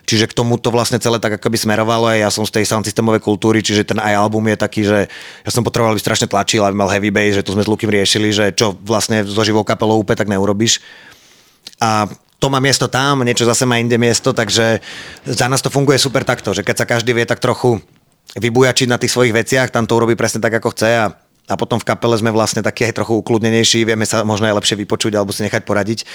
Čiže 0.06 0.30
k 0.30 0.38
tomu 0.38 0.58
to 0.58 0.74
vlastne 0.74 0.98
celé 0.98 1.22
tak 1.22 1.38
akoby 1.38 1.58
smerovalo 1.62 2.10
aj 2.10 2.18
ja 2.25 2.30
som 2.34 2.46
z 2.46 2.62
tej 2.62 2.66
sound 2.70 2.86
systémovej 2.86 3.22
kultúry, 3.22 3.62
čiže 3.62 3.86
ten 3.86 3.98
aj 4.01 4.18
album 4.18 4.50
je 4.50 4.58
taký, 4.58 4.82
že 4.86 5.10
ja 5.46 5.50
som 5.50 5.66
potreboval, 5.66 5.94
aby 5.94 6.01
strašne 6.01 6.25
tlačil, 6.25 6.62
aby 6.62 6.74
mal 6.78 6.90
heavy 6.90 7.13
bass, 7.13 7.38
že 7.38 7.46
to 7.46 7.54
sme 7.54 7.66
s 7.66 7.70
Lukim 7.70 7.90
riešili, 7.90 8.34
že 8.34 8.54
čo 8.54 8.74
vlastne 8.82 9.25
so 9.25 9.42
živou 9.46 9.66
kapelou 9.66 10.01
úplne 10.01 10.18
tak 10.18 10.30
neurobiš. 10.30 10.82
A 11.82 12.10
to 12.42 12.50
má 12.50 12.58
miesto 12.58 12.90
tam, 12.90 13.22
niečo 13.22 13.46
zase 13.46 13.70
má 13.70 13.78
inde 13.78 14.01
miesto, 14.01 14.34
takže 14.34 14.82
za 15.25 15.46
nás 15.46 15.62
to 15.62 15.70
funguje 15.70 16.01
super 16.01 16.25
takto, 16.25 16.58
že 16.58 16.66
keď 16.66 16.75
sa 16.82 16.90
každý 16.90 17.13
vie 17.13 17.25
tak 17.30 17.38
trochu 17.38 17.78
vybujačiť 18.34 18.90
na 18.90 18.98
tých 18.98 19.13
svojich 19.13 19.38
veciach, 19.38 19.70
tam 19.70 19.86
to 19.86 19.94
urobí 19.94 20.18
presne 20.18 20.42
tak, 20.42 20.58
ako 20.58 20.74
chce 20.74 20.90
a 20.98 21.13
a 21.51 21.60
potom 21.60 21.75
v 21.75 21.84
kapele 21.84 22.15
sme 22.15 22.31
vlastne 22.31 22.63
takí 22.63 22.88
aj 22.88 23.03
trochu 23.03 23.20
ukludnenejší, 23.20 23.84
vieme 23.84 24.08
sa 24.08 24.24
možno 24.24 24.48
aj 24.48 24.63
lepšie 24.63 24.79
vypočuť 24.79 25.20
alebo 25.20 25.36
si 25.36 25.43
nechať 25.43 25.67
poradiť. 25.67 26.08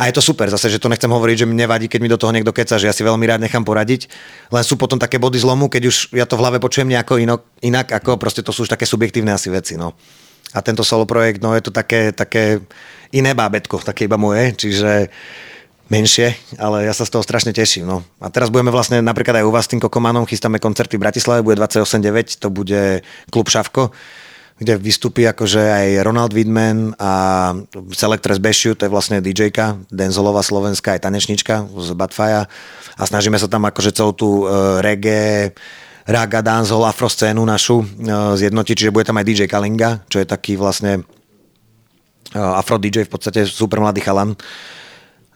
A 0.00 0.08
je 0.08 0.16
to 0.16 0.24
super, 0.24 0.48
zase, 0.48 0.72
že 0.72 0.80
to 0.80 0.88
nechcem 0.88 1.12
hovoriť, 1.12 1.44
že 1.44 1.48
mi 1.48 1.52
nevadí, 1.52 1.84
keď 1.84 2.00
mi 2.00 2.08
do 2.08 2.16
toho 2.16 2.32
niekto 2.32 2.48
keca, 2.48 2.80
že 2.80 2.88
ja 2.88 2.96
si 2.96 3.04
veľmi 3.04 3.28
rád 3.28 3.44
nechám 3.44 3.60
poradiť. 3.60 4.08
Len 4.48 4.64
sú 4.64 4.80
potom 4.80 4.96
také 4.96 5.20
body 5.20 5.36
zlomu, 5.36 5.68
keď 5.68 5.82
už 5.92 6.16
ja 6.16 6.24
to 6.24 6.40
v 6.40 6.42
hlave 6.42 6.58
počujem 6.64 6.88
nejako 6.88 7.20
inak, 7.20 7.44
inak 7.60 7.86
ako 7.92 8.16
proste 8.16 8.40
to 8.40 8.56
sú 8.56 8.64
už 8.64 8.72
také 8.72 8.88
subjektívne 8.88 9.36
asi 9.36 9.52
veci. 9.52 9.76
No. 9.76 9.92
A 10.56 10.64
tento 10.64 10.80
solo 10.80 11.04
projekt, 11.04 11.44
no 11.44 11.52
je 11.52 11.68
to 11.68 11.72
také, 11.72 12.08
také 12.16 12.64
iné 13.12 13.36
bábetko, 13.36 13.84
také 13.84 14.08
iba 14.08 14.16
moje, 14.16 14.56
čiže 14.56 15.12
menšie, 15.92 16.32
ale 16.56 16.88
ja 16.88 16.96
sa 16.96 17.04
z 17.04 17.12
toho 17.12 17.20
strašne 17.20 17.52
teším. 17.52 17.84
No. 17.84 18.00
A 18.16 18.32
teraz 18.32 18.48
budeme 18.48 18.72
vlastne 18.72 19.04
napríklad 19.04 19.44
aj 19.44 19.46
u 19.46 19.52
vás 19.52 19.68
s 19.68 19.76
tým 19.76 19.80
Kokomanom, 19.80 20.24
chystáme 20.24 20.56
koncerty 20.56 20.96
v 20.96 21.04
Bratislave, 21.04 21.44
bude 21.44 21.60
28.9, 21.60 22.40
to 22.40 22.48
bude 22.48 23.04
klub 23.28 23.52
Šavko 23.52 23.92
kde 24.62 24.78
vystupí 24.78 25.26
akože 25.26 25.58
aj 25.58 25.88
Ronald 26.06 26.32
Widman 26.32 26.94
a 26.96 27.12
Selectress 27.90 28.38
Beshu, 28.38 28.78
to 28.78 28.86
je 28.86 28.94
vlastne 28.94 29.18
DJ-ka, 29.18 29.82
Denzolová 29.90 30.40
slovenská, 30.46 30.94
aj 30.94 31.04
tanečnička 31.04 31.66
z 31.66 31.88
Badfaja 31.98 32.46
a 32.96 33.02
snažíme 33.02 33.36
sa 33.36 33.50
tam 33.50 33.66
akože 33.66 33.90
celú 33.90 34.12
tú 34.14 34.30
uh, 34.46 34.78
reggae, 34.78 35.52
raga, 36.06 36.40
dancehall, 36.40 36.86
afro 36.86 37.10
scénu 37.10 37.42
našu 37.42 37.82
uh, 37.82 38.38
zjednotiť, 38.38 38.74
čiže 38.78 38.94
bude 38.94 39.06
tam 39.06 39.18
aj 39.18 39.26
DJ 39.26 39.50
Kalinga, 39.50 40.06
čo 40.06 40.22
je 40.22 40.26
taký 40.26 40.54
vlastne 40.54 41.02
uh, 41.02 42.58
afro 42.58 42.78
DJ, 42.78 43.04
v 43.06 43.12
podstate 43.12 43.44
super 43.44 43.82
mladý 43.82 44.00
chalan. 44.00 44.38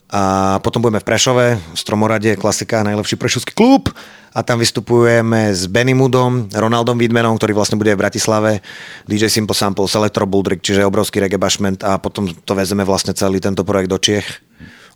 A 0.06 0.56
potom 0.62 0.78
budeme 0.78 1.02
v 1.02 1.08
Prešove, 1.08 1.46
v 1.58 1.78
Stromorade, 1.78 2.38
klasika, 2.38 2.86
najlepší 2.86 3.18
prešovský 3.18 3.58
klub 3.58 3.90
a 4.36 4.44
tam 4.44 4.60
vystupujeme 4.60 5.56
s 5.56 5.64
Benny 5.64 5.96
Moodom, 5.96 6.52
Ronaldom 6.52 7.00
Widmanom, 7.00 7.40
ktorý 7.40 7.56
vlastne 7.56 7.80
bude 7.80 7.96
v 7.96 8.04
Bratislave, 8.04 8.60
DJ 9.08 9.32
Simple 9.32 9.56
Sample, 9.56 9.88
Selectro 9.88 10.28
Buldrick, 10.28 10.60
čiže 10.60 10.84
obrovský 10.84 11.24
reggae 11.24 11.40
bashment 11.40 11.80
a 11.80 11.96
potom 11.96 12.28
to 12.28 12.52
vezeme 12.52 12.84
vlastne 12.84 13.16
celý 13.16 13.40
tento 13.40 13.64
projekt 13.64 13.88
do 13.88 13.96
Čiech. 13.96 14.28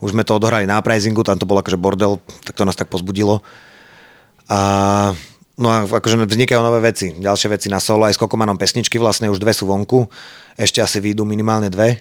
Už 0.05 0.13
sme 0.13 0.29
to 0.29 0.37
odohrali 0.37 0.69
na 0.69 0.85
Prizingu, 0.85 1.25
tam 1.25 1.41
to 1.41 1.49
bol 1.49 1.57
akože 1.57 1.81
bordel, 1.81 2.21
tak 2.45 2.53
to 2.53 2.69
nás 2.69 2.77
tak 2.77 2.93
pozbudilo. 2.93 3.41
A 4.53 5.17
No 5.61 5.69
a 5.69 5.85
akože 5.85 6.17
vznikajú 6.25 6.57
nové 6.65 6.81
veci, 6.81 7.13
ďalšie 7.13 7.53
veci 7.53 7.69
na 7.69 7.85
solo, 7.85 8.09
aj 8.09 8.17
s 8.17 8.21
Kokomanom 8.25 8.57
pesničky, 8.57 8.97
vlastne 8.97 9.29
už 9.29 9.37
dve 9.37 9.53
sú 9.53 9.69
vonku, 9.69 10.09
ešte 10.57 10.81
asi 10.81 11.05
výjdu 11.05 11.29
minimálne 11.29 11.69
dve, 11.69 12.01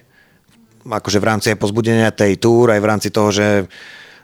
akože 0.88 1.20
v 1.20 1.28
rámci 1.28 1.46
aj 1.52 1.60
pozbudenia 1.60 2.08
tej 2.08 2.40
túr, 2.40 2.72
aj 2.72 2.80
v 2.80 2.88
rámci 2.88 3.12
toho, 3.12 3.28
že 3.28 3.68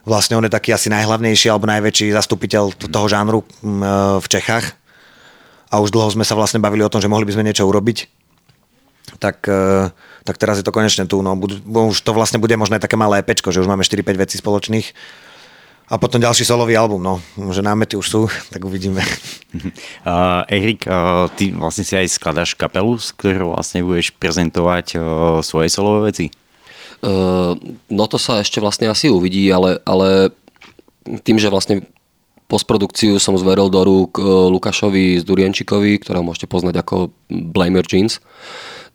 vlastne 0.06 0.38
on 0.38 0.46
je 0.46 0.54
taký 0.54 0.70
asi 0.70 0.86
najhlavnejší 0.88 1.50
alebo 1.50 1.66
najväčší 1.66 2.14
zastupiteľ 2.14 2.78
toho 2.78 3.06
žánru 3.10 3.42
mm, 3.42 3.82
e, 3.82 3.86
v 4.22 4.26
Čechách. 4.30 4.66
A 5.66 5.82
už 5.82 5.90
dlho 5.90 6.14
sme 6.14 6.22
sa 6.22 6.38
vlastne 6.38 6.62
bavili 6.62 6.86
o 6.86 6.88
tom, 6.88 7.02
že 7.02 7.10
mohli 7.10 7.26
by 7.26 7.34
sme 7.34 7.44
niečo 7.44 7.66
urobiť. 7.66 8.06
Tak, 9.18 9.42
e, 9.50 9.90
tak 10.22 10.38
teraz 10.38 10.62
je 10.62 10.64
to 10.64 10.70
konečne 10.70 11.10
tu. 11.10 11.18
No. 11.26 11.34
Už 11.90 11.98
to 12.06 12.14
vlastne 12.14 12.38
bude 12.38 12.54
možno 12.54 12.78
aj 12.78 12.86
také 12.86 12.94
malé 12.94 13.18
pečko, 13.26 13.50
že 13.50 13.58
už 13.58 13.68
máme 13.68 13.82
4-5 13.82 14.22
vecí 14.22 14.38
spoločných. 14.38 14.94
A 15.86 16.02
potom 16.02 16.18
ďalší 16.18 16.42
solový 16.42 16.74
album, 16.74 16.98
no. 16.98 17.22
Že 17.38 17.62
námety 17.66 17.94
už 17.98 18.06
sú, 18.06 18.20
tak 18.54 18.62
uvidíme. 18.62 19.02
Uh, 20.06 20.44
Erik, 20.52 20.84
uh, 20.84 21.26
ty 21.32 21.50
vlastne 21.50 21.82
si 21.82 21.96
aj 21.96 22.12
skladaš 22.12 22.54
kapelu, 22.54 22.94
s 23.00 23.10
ktorou 23.10 23.56
vlastne 23.56 23.80
budeš 23.82 24.12
prezentovať 24.14 24.94
uh, 24.94 25.02
svoje 25.40 25.72
solové 25.72 26.12
veci? 26.12 26.28
Ehm, 27.04 27.80
no 27.92 28.04
to 28.08 28.16
sa 28.16 28.40
ešte 28.40 28.62
vlastne 28.62 28.88
asi 28.88 29.12
uvidí, 29.12 29.44
ale, 29.52 29.82
ale 29.84 30.32
tým, 31.22 31.36
že 31.36 31.52
vlastne 31.52 31.84
postprodukciu 32.46 33.18
som 33.18 33.36
zveril 33.36 33.68
do 33.68 33.82
rúk 33.82 34.16
e, 34.16 34.22
Lukášovi 34.24 35.18
z 35.20 35.24
Durienčikovi, 35.26 35.98
ktorého 36.00 36.22
môžete 36.22 36.46
poznať 36.46 36.80
ako 36.80 37.10
Blamer 37.28 37.84
Jeans, 37.84 38.22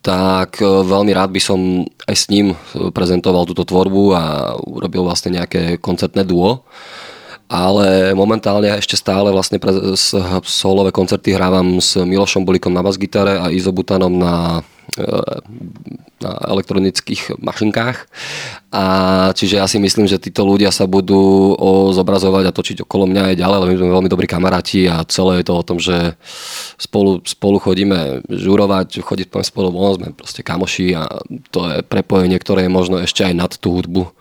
tak 0.02 0.64
e, 0.64 0.66
veľmi 0.66 1.12
rád 1.12 1.36
by 1.36 1.42
som 1.44 1.84
aj 2.08 2.16
s 2.16 2.26
ním 2.32 2.56
prezentoval 2.74 3.44
túto 3.46 3.68
tvorbu 3.68 4.04
a 4.16 4.24
urobil 4.56 5.04
vlastne 5.06 5.36
nejaké 5.38 5.78
koncertné 5.78 6.24
duo. 6.24 6.64
Ale 7.52 8.16
momentálne 8.16 8.72
ešte 8.80 8.96
stále 8.96 9.28
vlastne 9.28 9.60
pre 9.60 9.76
solové 10.48 10.96
koncerty 10.96 11.36
hrávam 11.36 11.84
s 11.84 12.00
Milošom 12.00 12.48
Bolikom 12.48 12.72
na 12.72 12.80
basgitare 12.80 13.44
a 13.44 13.52
Izobutanom 13.52 14.16
na 14.16 14.64
na 16.22 16.32
elektronických 16.52 17.40
mašinkách. 17.40 18.12
A 18.76 18.84
čiže 19.32 19.58
ja 19.58 19.66
si 19.66 19.80
myslím, 19.80 20.06
že 20.06 20.20
títo 20.20 20.44
ľudia 20.44 20.68
sa 20.70 20.84
budú 20.84 21.56
zobrazovať 21.96 22.44
a 22.52 22.56
točiť 22.56 22.84
okolo 22.84 23.08
mňa 23.08 23.32
aj 23.32 23.36
ďalej, 23.40 23.58
lebo 23.58 23.72
my 23.72 23.80
sme 23.80 23.96
veľmi 23.96 24.10
dobrí 24.12 24.28
kamaráti 24.28 24.92
a 24.92 25.08
celé 25.08 25.40
je 25.40 25.46
to 25.48 25.54
o 25.56 25.64
tom, 25.64 25.78
že 25.80 26.20
spolu, 26.76 27.24
spolu 27.24 27.58
chodíme 27.64 28.28
žurovať, 28.28 29.00
chodiť 29.00 29.28
spolu 29.48 29.72
von, 29.72 29.96
sme 29.96 30.12
proste 30.12 30.44
kamoši 30.44 31.00
a 31.00 31.08
to 31.56 31.60
je 31.72 31.78
prepojenie, 31.88 32.36
ktoré 32.36 32.68
je 32.68 32.76
možno 32.76 33.00
ešte 33.00 33.24
aj 33.24 33.34
nad 33.34 33.52
tú 33.56 33.80
hudbu. 33.80 34.12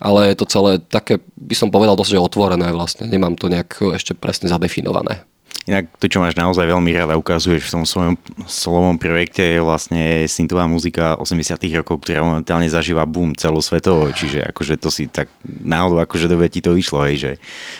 Ale 0.00 0.32
je 0.32 0.36
to 0.40 0.48
celé 0.48 0.80
také, 0.80 1.20
by 1.36 1.52
som 1.52 1.68
povedal, 1.68 1.92
dosť 1.92 2.16
otvorené 2.16 2.72
vlastne. 2.72 3.04
Nemám 3.04 3.36
to 3.36 3.52
nejak 3.52 3.78
ešte 3.94 4.16
presne 4.16 4.48
zadefinované. 4.48 5.28
Inak 5.68 5.92
to, 6.00 6.08
čo 6.08 6.24
máš 6.24 6.40
naozaj 6.40 6.64
veľmi 6.64 6.88
rada 6.96 7.20
ukazuješ 7.20 7.68
v 7.68 7.74
tom 7.76 7.84
svojom 7.84 8.14
solovom 8.48 8.96
projekte 8.96 9.44
je 9.44 9.60
vlastne 9.60 10.24
syntová 10.24 10.64
muzika 10.64 11.20
80 11.20 11.60
rokov, 11.76 12.00
ktorá 12.00 12.24
momentálne 12.24 12.64
zažíva 12.64 13.04
boom 13.04 13.36
celosvetovo, 13.36 14.08
čiže 14.08 14.40
akože 14.48 14.80
to 14.80 14.88
si 14.88 15.12
tak 15.12 15.28
náhodou 15.44 16.00
akože 16.00 16.32
dobe 16.32 16.48
ti 16.48 16.64
to 16.64 16.72
vyšlo, 16.72 17.04
hej, 17.12 17.16
že, 17.20 17.32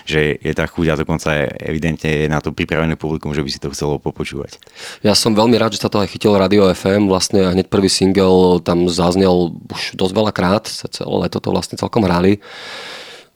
že 0.04 0.20
je 0.44 0.52
tá 0.52 0.68
chuť 0.68 0.86
a 0.92 1.00
dokonca 1.00 1.28
je 1.32 1.46
evidentne 1.72 2.28
na 2.28 2.44
to 2.44 2.52
pripravené 2.52 3.00
publikum, 3.00 3.32
že 3.32 3.40
by 3.40 3.48
si 3.48 3.56
to 3.56 3.72
chcelo 3.72 3.96
popočúvať. 3.96 4.60
Ja 5.00 5.16
som 5.16 5.32
veľmi 5.32 5.56
rád, 5.56 5.72
že 5.72 5.80
sa 5.80 5.88
to 5.88 6.04
aj 6.04 6.12
chytilo 6.12 6.36
Radio 6.36 6.68
FM, 6.68 7.08
vlastne 7.08 7.48
hneď 7.48 7.72
prvý 7.72 7.88
single 7.88 8.60
tam 8.60 8.92
zaznel 8.92 9.56
už 9.72 9.96
dosť 9.96 10.12
veľa 10.12 10.32
krát, 10.36 10.68
celé 10.68 11.16
leto 11.16 11.40
to 11.40 11.48
vlastne 11.48 11.80
celkom 11.80 12.04
hrali 12.04 12.44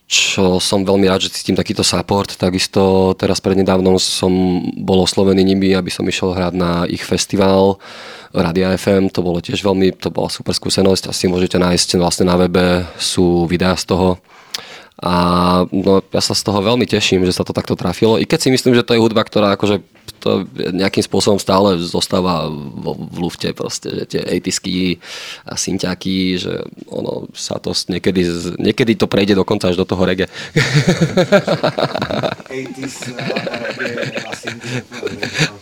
čo 0.04 0.60
som 0.60 0.84
veľmi 0.84 1.08
rád, 1.08 1.24
že 1.24 1.32
cítim 1.32 1.56
takýto 1.56 1.80
support. 1.80 2.28
Takisto 2.36 3.12
teraz 3.16 3.40
prednedávnom 3.40 3.96
som 3.96 4.60
bol 4.76 5.00
oslovený 5.00 5.40
nimi, 5.40 5.72
aby 5.72 5.88
som 5.88 6.04
išiel 6.04 6.36
hrať 6.36 6.52
na 6.52 6.84
ich 6.84 7.00
festival 7.00 7.80
Radia 8.36 8.76
FM. 8.76 9.08
To 9.16 9.24
bolo 9.24 9.40
tiež 9.40 9.64
veľmi, 9.64 9.96
to 9.96 10.12
bola 10.12 10.28
super 10.28 10.52
skúsenosť. 10.52 11.08
Asi 11.08 11.24
môžete 11.24 11.56
nájsť 11.56 11.96
vlastne 11.96 12.28
na 12.28 12.36
webe, 12.36 12.84
sú 13.00 13.48
videá 13.48 13.72
z 13.80 13.96
toho. 13.96 14.20
A 15.04 15.14
no, 15.68 16.00
ja 16.00 16.22
sa 16.24 16.32
z 16.32 16.40
toho 16.48 16.64
veľmi 16.64 16.88
teším, 16.88 17.28
že 17.28 17.36
sa 17.36 17.44
to 17.44 17.52
takto 17.52 17.76
trafilo. 17.76 18.16
I 18.16 18.24
keď 18.24 18.40
si 18.40 18.48
myslím, 18.48 18.72
že 18.72 18.80
to 18.80 18.96
je 18.96 19.04
hudba, 19.04 19.20
ktorá 19.20 19.52
akože 19.52 19.84
to 20.24 20.48
nejakým 20.56 21.04
spôsobom 21.04 21.36
stále 21.36 21.76
zostáva 21.76 22.48
v, 22.48 22.96
v 23.12 23.16
lufte 23.20 23.52
proste, 23.52 23.92
že 23.92 24.04
tie 24.08 24.24
80 24.24 24.96
a 25.44 25.52
synťaky, 25.60 26.40
že 26.40 26.64
ono 26.88 27.28
sa 27.36 27.60
to 27.60 27.76
niekedy, 27.92 28.24
niekedy 28.56 28.96
to 28.96 29.04
prejde 29.04 29.36
dokonca 29.36 29.68
až 29.68 29.76
do 29.76 29.84
toho 29.84 30.00
reggae. 30.08 30.24
80s 32.48 33.12
reggae 33.76 34.16
a 34.24 34.32
sa 34.32 34.48
hrali 34.48 35.53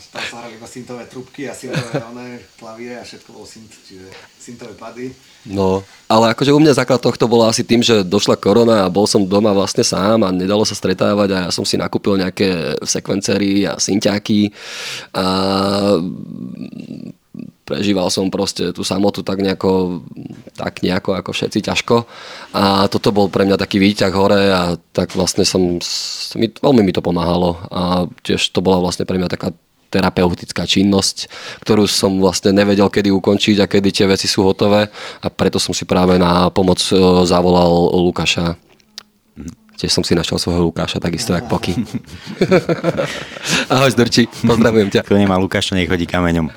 iba 0.62 0.70
syntové 0.70 1.03
trubky 1.11 1.51
a 1.51 1.59
syntové 1.59 1.98
klavíre 2.62 3.03
a 3.03 3.03
všetko 3.03 3.35
bolo 3.35 3.42
synt, 3.42 3.75
čiže 3.83 4.07
syntové 4.38 4.79
pady. 4.79 5.11
No, 5.51 5.83
ale 6.07 6.31
akože 6.31 6.55
u 6.55 6.62
mňa 6.62 6.79
základ 6.79 7.03
tohto 7.03 7.27
bolo 7.27 7.51
asi 7.51 7.66
tým, 7.66 7.83
že 7.83 8.07
došla 8.07 8.38
korona 8.38 8.87
a 8.87 8.92
bol 8.94 9.11
som 9.11 9.27
doma 9.27 9.51
vlastne 9.51 9.83
sám 9.83 10.22
a 10.22 10.31
nedalo 10.31 10.62
sa 10.62 10.79
stretávať 10.79 11.29
a 11.35 11.38
ja 11.42 11.51
som 11.51 11.66
si 11.66 11.75
nakúpil 11.75 12.14
nejaké 12.14 12.79
sekvencery 12.87 13.66
a 13.66 13.75
synťáky 13.75 14.55
a 15.18 15.27
prežíval 17.66 18.07
som 18.07 18.31
proste 18.31 18.70
tú 18.70 18.87
samotu 18.87 19.27
tak 19.27 19.42
nejako, 19.42 20.05
tak 20.55 20.87
nejako 20.87 21.18
ako 21.18 21.31
všetci 21.35 21.59
ťažko 21.59 22.07
a 22.55 22.87
toto 22.87 23.11
bol 23.11 23.27
pre 23.27 23.42
mňa 23.42 23.59
taký 23.59 23.83
výťah 23.83 24.14
hore 24.14 24.42
a 24.46 24.79
tak 24.94 25.18
vlastne 25.18 25.42
som, 25.42 25.83
mi, 26.38 26.46
veľmi 26.55 26.87
mi 26.87 26.94
to 26.94 27.03
pomáhalo 27.03 27.59
a 27.66 28.07
tiež 28.22 28.55
to 28.55 28.62
bola 28.62 28.79
vlastne 28.79 29.09
pre 29.09 29.18
mňa 29.18 29.27
taká 29.27 29.51
terapeutická 29.92 30.64
činnosť, 30.64 31.28
ktorú 31.61 31.85
som 31.85 32.16
vlastne 32.16 32.57
nevedel, 32.57 32.88
kedy 32.88 33.12
ukončiť 33.12 33.61
a 33.61 33.68
kedy 33.68 33.88
tie 33.92 34.07
veci 34.09 34.24
sú 34.24 34.40
hotové 34.40 34.88
a 35.20 35.26
preto 35.28 35.61
som 35.61 35.76
si 35.76 35.85
práve 35.85 36.16
na 36.16 36.48
pomoc 36.48 36.81
e, 36.88 36.96
zavolal 37.28 37.92
Lukáša. 38.00 38.57
Tiež 39.76 39.92
som 39.92 40.05
si 40.07 40.16
našiel 40.16 40.40
svojho 40.40 40.72
Lukáša, 40.72 41.02
takisto 41.02 41.37
jak 41.37 41.44
Poky. 41.50 41.76
Ahoj 43.72 43.90
Zdrči, 43.92 44.31
pozdravujem 44.46 44.88
ťa. 44.88 45.05
Kto 45.05 45.20
nemá 45.20 45.37
Lukáša, 45.37 45.76
nech 45.76 45.90
chodí 45.90 46.09
kameňom. 46.09 46.48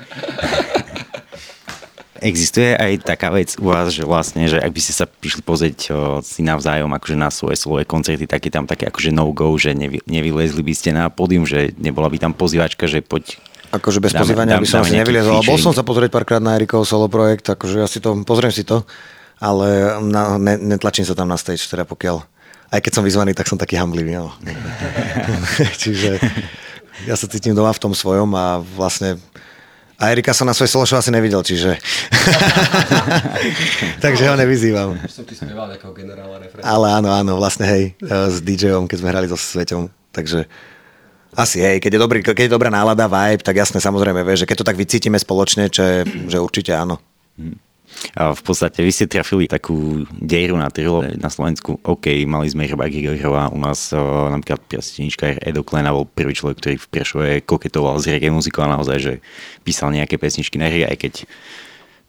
Existuje 2.26 2.74
aj 2.74 3.06
taká 3.06 3.30
vec 3.30 3.54
u 3.62 3.70
vás, 3.70 3.94
že 3.94 4.02
vlastne, 4.02 4.50
že 4.50 4.58
ak 4.58 4.74
by 4.74 4.80
ste 4.82 4.94
sa 4.98 5.06
prišli 5.06 5.46
pozrieť 5.46 5.78
o, 5.88 6.18
si 6.26 6.42
navzájom 6.42 6.90
akože 6.90 7.14
na 7.14 7.30
svoje 7.30 7.54
slové 7.54 7.86
koncerty, 7.86 8.26
tak 8.26 8.42
je 8.42 8.50
tam 8.50 8.66
také 8.66 8.90
akože 8.90 9.14
no-go, 9.14 9.54
že 9.54 9.78
nevy, 9.78 10.02
nevylezli 10.10 10.58
by 10.66 10.74
ste 10.74 10.90
na 10.90 11.06
pódium, 11.06 11.46
že 11.46 11.70
nebola 11.78 12.10
by 12.10 12.18
tam 12.18 12.34
pozývačka, 12.34 12.90
že 12.90 12.98
poď 12.98 13.38
Akože 13.66 13.98
bez 13.98 14.14
dáme, 14.14 14.22
pozývania 14.26 14.54
dáme, 14.58 14.62
by 14.62 14.68
som 14.70 14.82
asi 14.86 14.94
nevyliezol. 14.94 15.42
Bol 15.42 15.58
som 15.58 15.74
sa 15.74 15.82
pozrieť 15.82 16.10
párkrát 16.14 16.42
na 16.42 16.54
Erikov 16.54 16.86
solo 16.86 17.10
projekt, 17.10 17.50
akože 17.50 17.82
ja 17.82 17.88
si 17.90 17.98
to, 17.98 18.14
pozriem 18.22 18.54
si 18.54 18.62
to, 18.62 18.86
ale 19.42 19.98
na, 20.06 20.38
ne, 20.38 20.54
netlačím 20.56 21.02
sa 21.06 21.18
tam 21.18 21.26
na 21.30 21.38
stage, 21.38 21.66
teda 21.66 21.82
pokiaľ, 21.82 22.22
aj 22.72 22.80
keď 22.82 22.92
som 22.94 23.02
vyzvaný, 23.02 23.34
tak 23.34 23.50
som 23.50 23.58
taký 23.58 23.74
hamblivý. 23.78 24.22
No. 24.22 24.30
Čiže 25.82 26.22
ja 27.04 27.14
sa 27.18 27.26
cítim 27.28 27.52
doma 27.52 27.74
v 27.74 27.82
tom 27.82 27.92
svojom 27.92 28.30
a 28.32 28.62
vlastne 28.62 29.20
a 29.96 30.12
Erika 30.12 30.36
som 30.36 30.44
na 30.44 30.52
svoj 30.52 30.68
solo 30.68 30.84
asi 30.84 31.08
nevidel, 31.08 31.40
čiže... 31.40 31.80
Takže 34.04 34.28
ho 34.28 34.36
nevyzývam. 34.36 35.00
Som 35.08 35.24
ti 35.24 35.32
spieval 35.32 35.72
nejakého 35.72 35.96
generála 35.96 36.36
Ale 36.60 36.86
áno, 36.92 37.08
áno, 37.08 37.32
vlastne 37.40 37.64
hej, 37.64 37.84
e, 38.04 38.10
s 38.28 38.44
DJom, 38.44 38.84
keď 38.84 38.96
sme 39.00 39.08
hrali 39.08 39.26
so 39.26 39.40
Sveťom. 39.40 39.88
Takže 40.12 40.44
asi 41.36 41.64
hej, 41.64 41.80
keď 41.80 41.96
je, 41.96 42.00
dobrý, 42.00 42.18
keď 42.20 42.48
je 42.48 42.54
dobrá 42.56 42.68
nálada, 42.68 43.08
vibe, 43.08 43.44
tak 43.44 43.56
jasne 43.56 43.80
samozrejme, 43.80 44.20
vieš, 44.24 44.44
že 44.44 44.48
keď 44.48 44.56
to 44.60 44.68
tak 44.68 44.76
vycítime 44.80 45.16
spoločne, 45.16 45.72
že, 45.72 46.04
že 46.28 46.40
určite 46.40 46.76
áno. 46.76 47.00
Hmm. 47.40 47.56
V 48.16 48.42
podstate 48.44 48.80
vy 48.84 48.92
ste 48.92 49.08
trafili 49.08 49.48
takú 49.48 50.04
dieru 50.12 50.56
na 50.56 50.68
trhu 50.72 51.04
na 51.16 51.28
Slovensku. 51.28 51.80
OK, 51.84 52.24
mali 52.28 52.48
sme 52.48 52.68
Hrba 52.68 52.88
Grigorova, 52.88 53.52
u 53.52 53.58
nás 53.60 53.92
o, 53.92 54.28
napríklad 54.32 54.60
piastenička 54.68 55.40
Edo 55.40 55.64
Klena 55.64 55.92
bol 55.92 56.08
prvý 56.08 56.36
človek, 56.36 56.56
ktorý 56.60 56.76
v 56.80 56.90
Prešove 56.92 57.30
koketoval 57.44 58.00
s 58.00 58.08
reggae 58.08 58.32
muzikou 58.32 58.64
a 58.64 58.72
naozaj, 58.76 58.98
že 59.00 59.14
písal 59.64 59.92
nejaké 59.92 60.16
pesničky 60.16 60.56
na 60.56 60.68
reggae, 60.68 60.88
aj 60.88 60.98
keď 61.00 61.14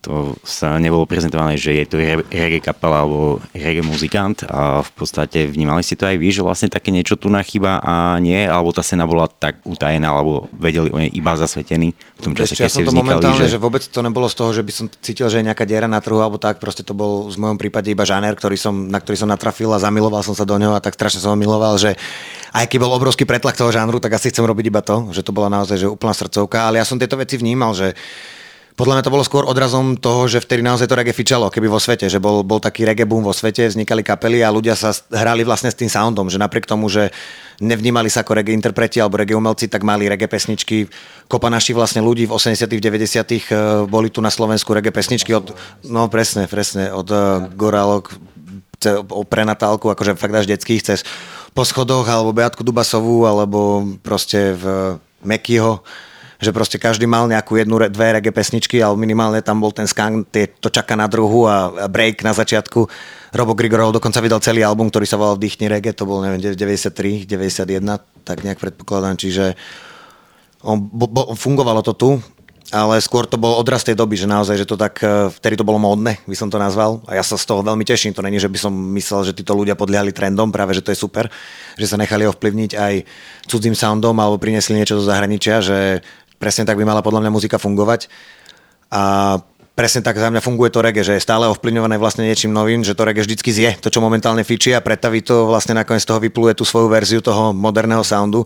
to 0.01 0.37
sa 0.45 0.77
nebolo 0.77 1.09
prezentované, 1.09 1.57
že 1.57 1.73
je 1.73 1.85
to 1.89 1.97
reggae 2.29 2.61
kapela 2.61 3.03
alebo 3.03 3.41
reggae 3.51 3.81
muzikant 3.81 4.45
a 4.45 4.79
v 4.85 4.91
podstate 4.93 5.49
vnímali 5.49 5.81
ste 5.81 5.97
to 5.97 6.05
aj 6.05 6.17
vy, 6.21 6.29
že 6.31 6.45
vlastne 6.45 6.69
také 6.69 6.93
niečo 6.93 7.17
tu 7.17 7.27
na 7.27 7.41
chyba 7.41 7.81
a 7.81 8.15
nie, 8.21 8.45
alebo 8.45 8.69
tá 8.71 8.85
scéna 8.85 9.09
bola 9.09 9.25
tak 9.27 9.59
utajená, 9.65 10.13
alebo 10.13 10.47
vedeli 10.53 10.93
o 10.93 10.97
nej 11.01 11.09
iba 11.11 11.33
zasvetení 11.33 11.97
v 11.97 12.21
tom 12.23 12.33
čase, 12.37 12.55
keď 12.55 12.69
ja 12.69 12.71
som 12.71 12.87
to 12.87 12.93
momentálne, 12.93 13.41
že... 13.41 13.57
že 13.57 13.59
vôbec 13.59 13.83
to 13.83 13.99
nebolo 14.05 14.29
z 14.29 14.35
toho, 14.37 14.49
že 14.53 14.61
by 14.61 14.71
som 14.71 14.85
cítil, 14.87 15.27
že 15.27 15.41
je 15.41 15.47
nejaká 15.49 15.65
diera 15.65 15.89
na 15.89 15.99
trhu 15.99 16.21
alebo 16.21 16.37
tak, 16.37 16.61
proste 16.61 16.85
to 16.85 16.93
bol 16.93 17.27
v 17.27 17.37
mojom 17.37 17.57
prípade 17.57 17.89
iba 17.89 18.05
žáner, 18.05 18.37
ktorý 18.37 18.55
som, 18.55 18.87
na 18.87 19.01
ktorý 19.01 19.17
som 19.17 19.27
natrafil 19.27 19.73
a 19.73 19.81
zamiloval 19.81 20.21
som 20.21 20.37
sa 20.37 20.45
do 20.45 20.55
neho 20.61 20.77
a 20.77 20.79
tak 20.79 20.93
strašne 20.93 21.19
som 21.19 21.33
ho 21.33 21.37
miloval, 21.37 21.75
že 21.81 21.97
aj 22.53 22.69
keď 22.69 22.77
bol 22.79 22.95
obrovský 22.95 23.27
pretlak 23.27 23.57
toho 23.59 23.73
žánru, 23.73 23.99
tak 23.99 24.15
asi 24.15 24.31
chcem 24.31 24.45
robiť 24.45 24.65
iba 24.69 24.79
to, 24.85 25.09
že 25.11 25.25
to 25.25 25.35
bola 25.35 25.51
naozaj 25.51 25.77
že 25.83 25.89
úplná 25.89 26.15
srdcovka, 26.15 26.69
ale 26.69 26.79
ja 26.79 26.85
som 26.87 26.95
tieto 26.95 27.19
veci 27.19 27.35
vnímal, 27.35 27.75
že 27.75 27.97
podľa 28.77 28.93
mňa 29.01 29.05
to 29.09 29.13
bolo 29.17 29.25
skôr 29.25 29.41
odrazom 29.49 29.97
toho, 29.97 30.29
že 30.29 30.37
vtedy 30.37 30.61
naozaj 30.61 30.85
to 30.85 30.93
reggae 30.93 31.09
fičalo, 31.09 31.49
keby 31.49 31.65
vo 31.65 31.81
svete, 31.81 32.05
že 32.13 32.21
bol, 32.21 32.45
bol 32.45 32.61
taký 32.61 32.85
reggae 32.85 33.09
boom 33.09 33.25
vo 33.25 33.33
svete, 33.33 33.65
vznikali 33.65 34.05
kapely 34.05 34.45
a 34.45 34.53
ľudia 34.53 34.77
sa 34.77 34.93
hrali 35.09 35.41
vlastne 35.41 35.73
s 35.73 35.79
tým 35.81 35.89
soundom, 35.89 36.29
že 36.29 36.37
napriek 36.37 36.69
tomu, 36.69 36.85
že 36.85 37.09
nevnímali 37.57 38.05
sa 38.05 38.21
ako 38.21 38.37
reggae 38.37 38.53
interpreti 38.53 39.01
alebo 39.01 39.17
reggae 39.17 39.33
umelci, 39.33 39.65
tak 39.65 39.81
mali 39.81 40.05
reggae 40.05 40.29
pesničky. 40.29 40.85
Kopa 41.25 41.49
našich 41.49 41.73
vlastne 41.73 42.05
ľudí 42.05 42.29
v 42.29 42.37
80 42.37 42.69
90 42.69 42.77
eh, 42.77 43.41
boli 43.89 44.13
tu 44.13 44.21
na 44.21 44.29
Slovensku 44.29 44.69
reggae 44.77 44.93
pesničky 44.93 45.33
od, 45.33 45.57
no 45.89 46.05
presne, 46.05 46.45
presne, 46.45 46.93
od 46.93 47.09
uh, 47.09 47.49
Gorálok 47.57 48.13
o 49.09 49.25
prenatálku, 49.25 49.89
akože 49.89 50.21
fakt 50.21 50.37
až 50.37 50.45
detských, 50.53 50.85
cez 50.85 51.01
po 51.57 51.65
schodoch, 51.65 52.05
alebo 52.05 52.29
Beatku 52.29 52.61
Dubasovú, 52.61 53.25
alebo 53.25 53.81
proste 54.05 54.53
v 54.53 54.63
Mekyho 55.25 55.81
že 56.37 56.53
proste 56.53 56.77
každý 56.77 57.09
mal 57.09 57.25
nejakú 57.25 57.57
jednu, 57.57 57.81
dve 57.89 58.07
reggae 58.13 58.29
pesničky, 58.29 58.77
ale 58.77 58.93
minimálne 58.93 59.41
tam 59.41 59.57
bol 59.57 59.73
ten 59.73 59.89
skank, 59.89 60.29
tie, 60.29 60.45
to 60.47 60.69
čaká 60.69 60.93
na 60.93 61.09
druhu 61.09 61.49
a 61.49 61.89
break 61.89 62.21
na 62.21 62.33
začiatku. 62.33 62.85
Robo 63.33 63.53
Grigorov 63.57 63.97
dokonca 63.97 64.21
vydal 64.21 64.41
celý 64.41 64.61
album, 64.61 64.93
ktorý 64.93 65.05
sa 65.09 65.17
volal 65.17 65.41
Dýchni 65.41 65.65
reggae, 65.65 65.97
to 65.97 66.05
bol 66.05 66.21
neviem, 66.21 66.39
93, 66.39 67.25
91, 67.25 68.25
tak 68.25 68.45
nejak 68.45 68.61
predpokladám, 68.61 69.17
čiže 69.17 69.57
on, 70.61 70.77
bo, 70.81 71.05
bo, 71.09 71.21
fungovalo 71.37 71.81
to 71.85 71.93
tu, 71.93 72.09
ale 72.67 72.99
skôr 72.99 73.23
to 73.23 73.39
bol 73.39 73.55
odraz 73.55 73.87
tej 73.87 73.95
doby, 73.95 74.19
že 74.19 74.27
naozaj, 74.27 74.59
že 74.59 74.67
to 74.67 74.75
tak, 74.75 74.99
e, 74.99 75.31
vtedy 75.31 75.55
to 75.55 75.63
bolo 75.63 75.79
módne, 75.79 76.19
by 76.27 76.35
som 76.35 76.51
to 76.51 76.59
nazval. 76.59 76.99
A 77.07 77.15
ja 77.15 77.23
sa 77.23 77.39
z 77.39 77.47
toho 77.47 77.63
veľmi 77.63 77.87
teším. 77.87 78.11
To 78.11 78.19
není, 78.19 78.43
že 78.43 78.51
by 78.51 78.59
som 78.59 78.73
myslel, 78.75 79.31
že 79.31 79.37
títo 79.37 79.55
ľudia 79.55 79.79
podliehali 79.79 80.11
trendom, 80.11 80.51
práve 80.51 80.75
že 80.75 80.83
to 80.83 80.91
je 80.91 80.99
super, 80.99 81.31
že 81.79 81.87
sa 81.87 81.95
nechali 81.95 82.27
ovplyvniť 82.27 82.71
aj 82.75 82.93
cudzím 83.47 83.71
soundom 83.71 84.19
alebo 84.19 84.35
priniesli 84.35 84.75
niečo 84.75 84.99
zo 84.99 85.07
zahraničia, 85.07 85.63
že 85.63 86.03
presne 86.37 86.63
tak 86.65 86.77
by 86.77 86.85
mala 86.85 87.01
podľa 87.05 87.25
mňa 87.25 87.31
muzika 87.33 87.57
fungovať. 87.57 88.09
A 88.93 89.35
presne 89.77 90.01
tak 90.01 90.17
za 90.17 90.33
mňa 90.33 90.41
funguje 90.41 90.73
to 90.73 90.81
reggae, 90.81 91.05
že 91.05 91.13
je 91.13 91.21
stále 91.21 91.45
ovplyvňované 91.53 92.01
vlastne 92.01 92.25
niečím 92.25 92.49
novým, 92.49 92.81
že 92.81 92.97
to 92.97 93.05
reggae 93.05 93.21
vždycky 93.21 93.53
zje 93.53 93.77
to, 93.77 93.93
čo 93.93 94.01
momentálne 94.01 94.41
fičí 94.41 94.73
a 94.73 94.81
pretaví 94.81 95.21
to 95.21 95.45
vlastne 95.45 95.77
nakoniec 95.77 96.01
toho 96.01 96.17
vypluje 96.17 96.57
tú 96.57 96.65
svoju 96.65 96.89
verziu 96.89 97.21
toho 97.21 97.53
moderného 97.53 98.01
soundu, 98.01 98.41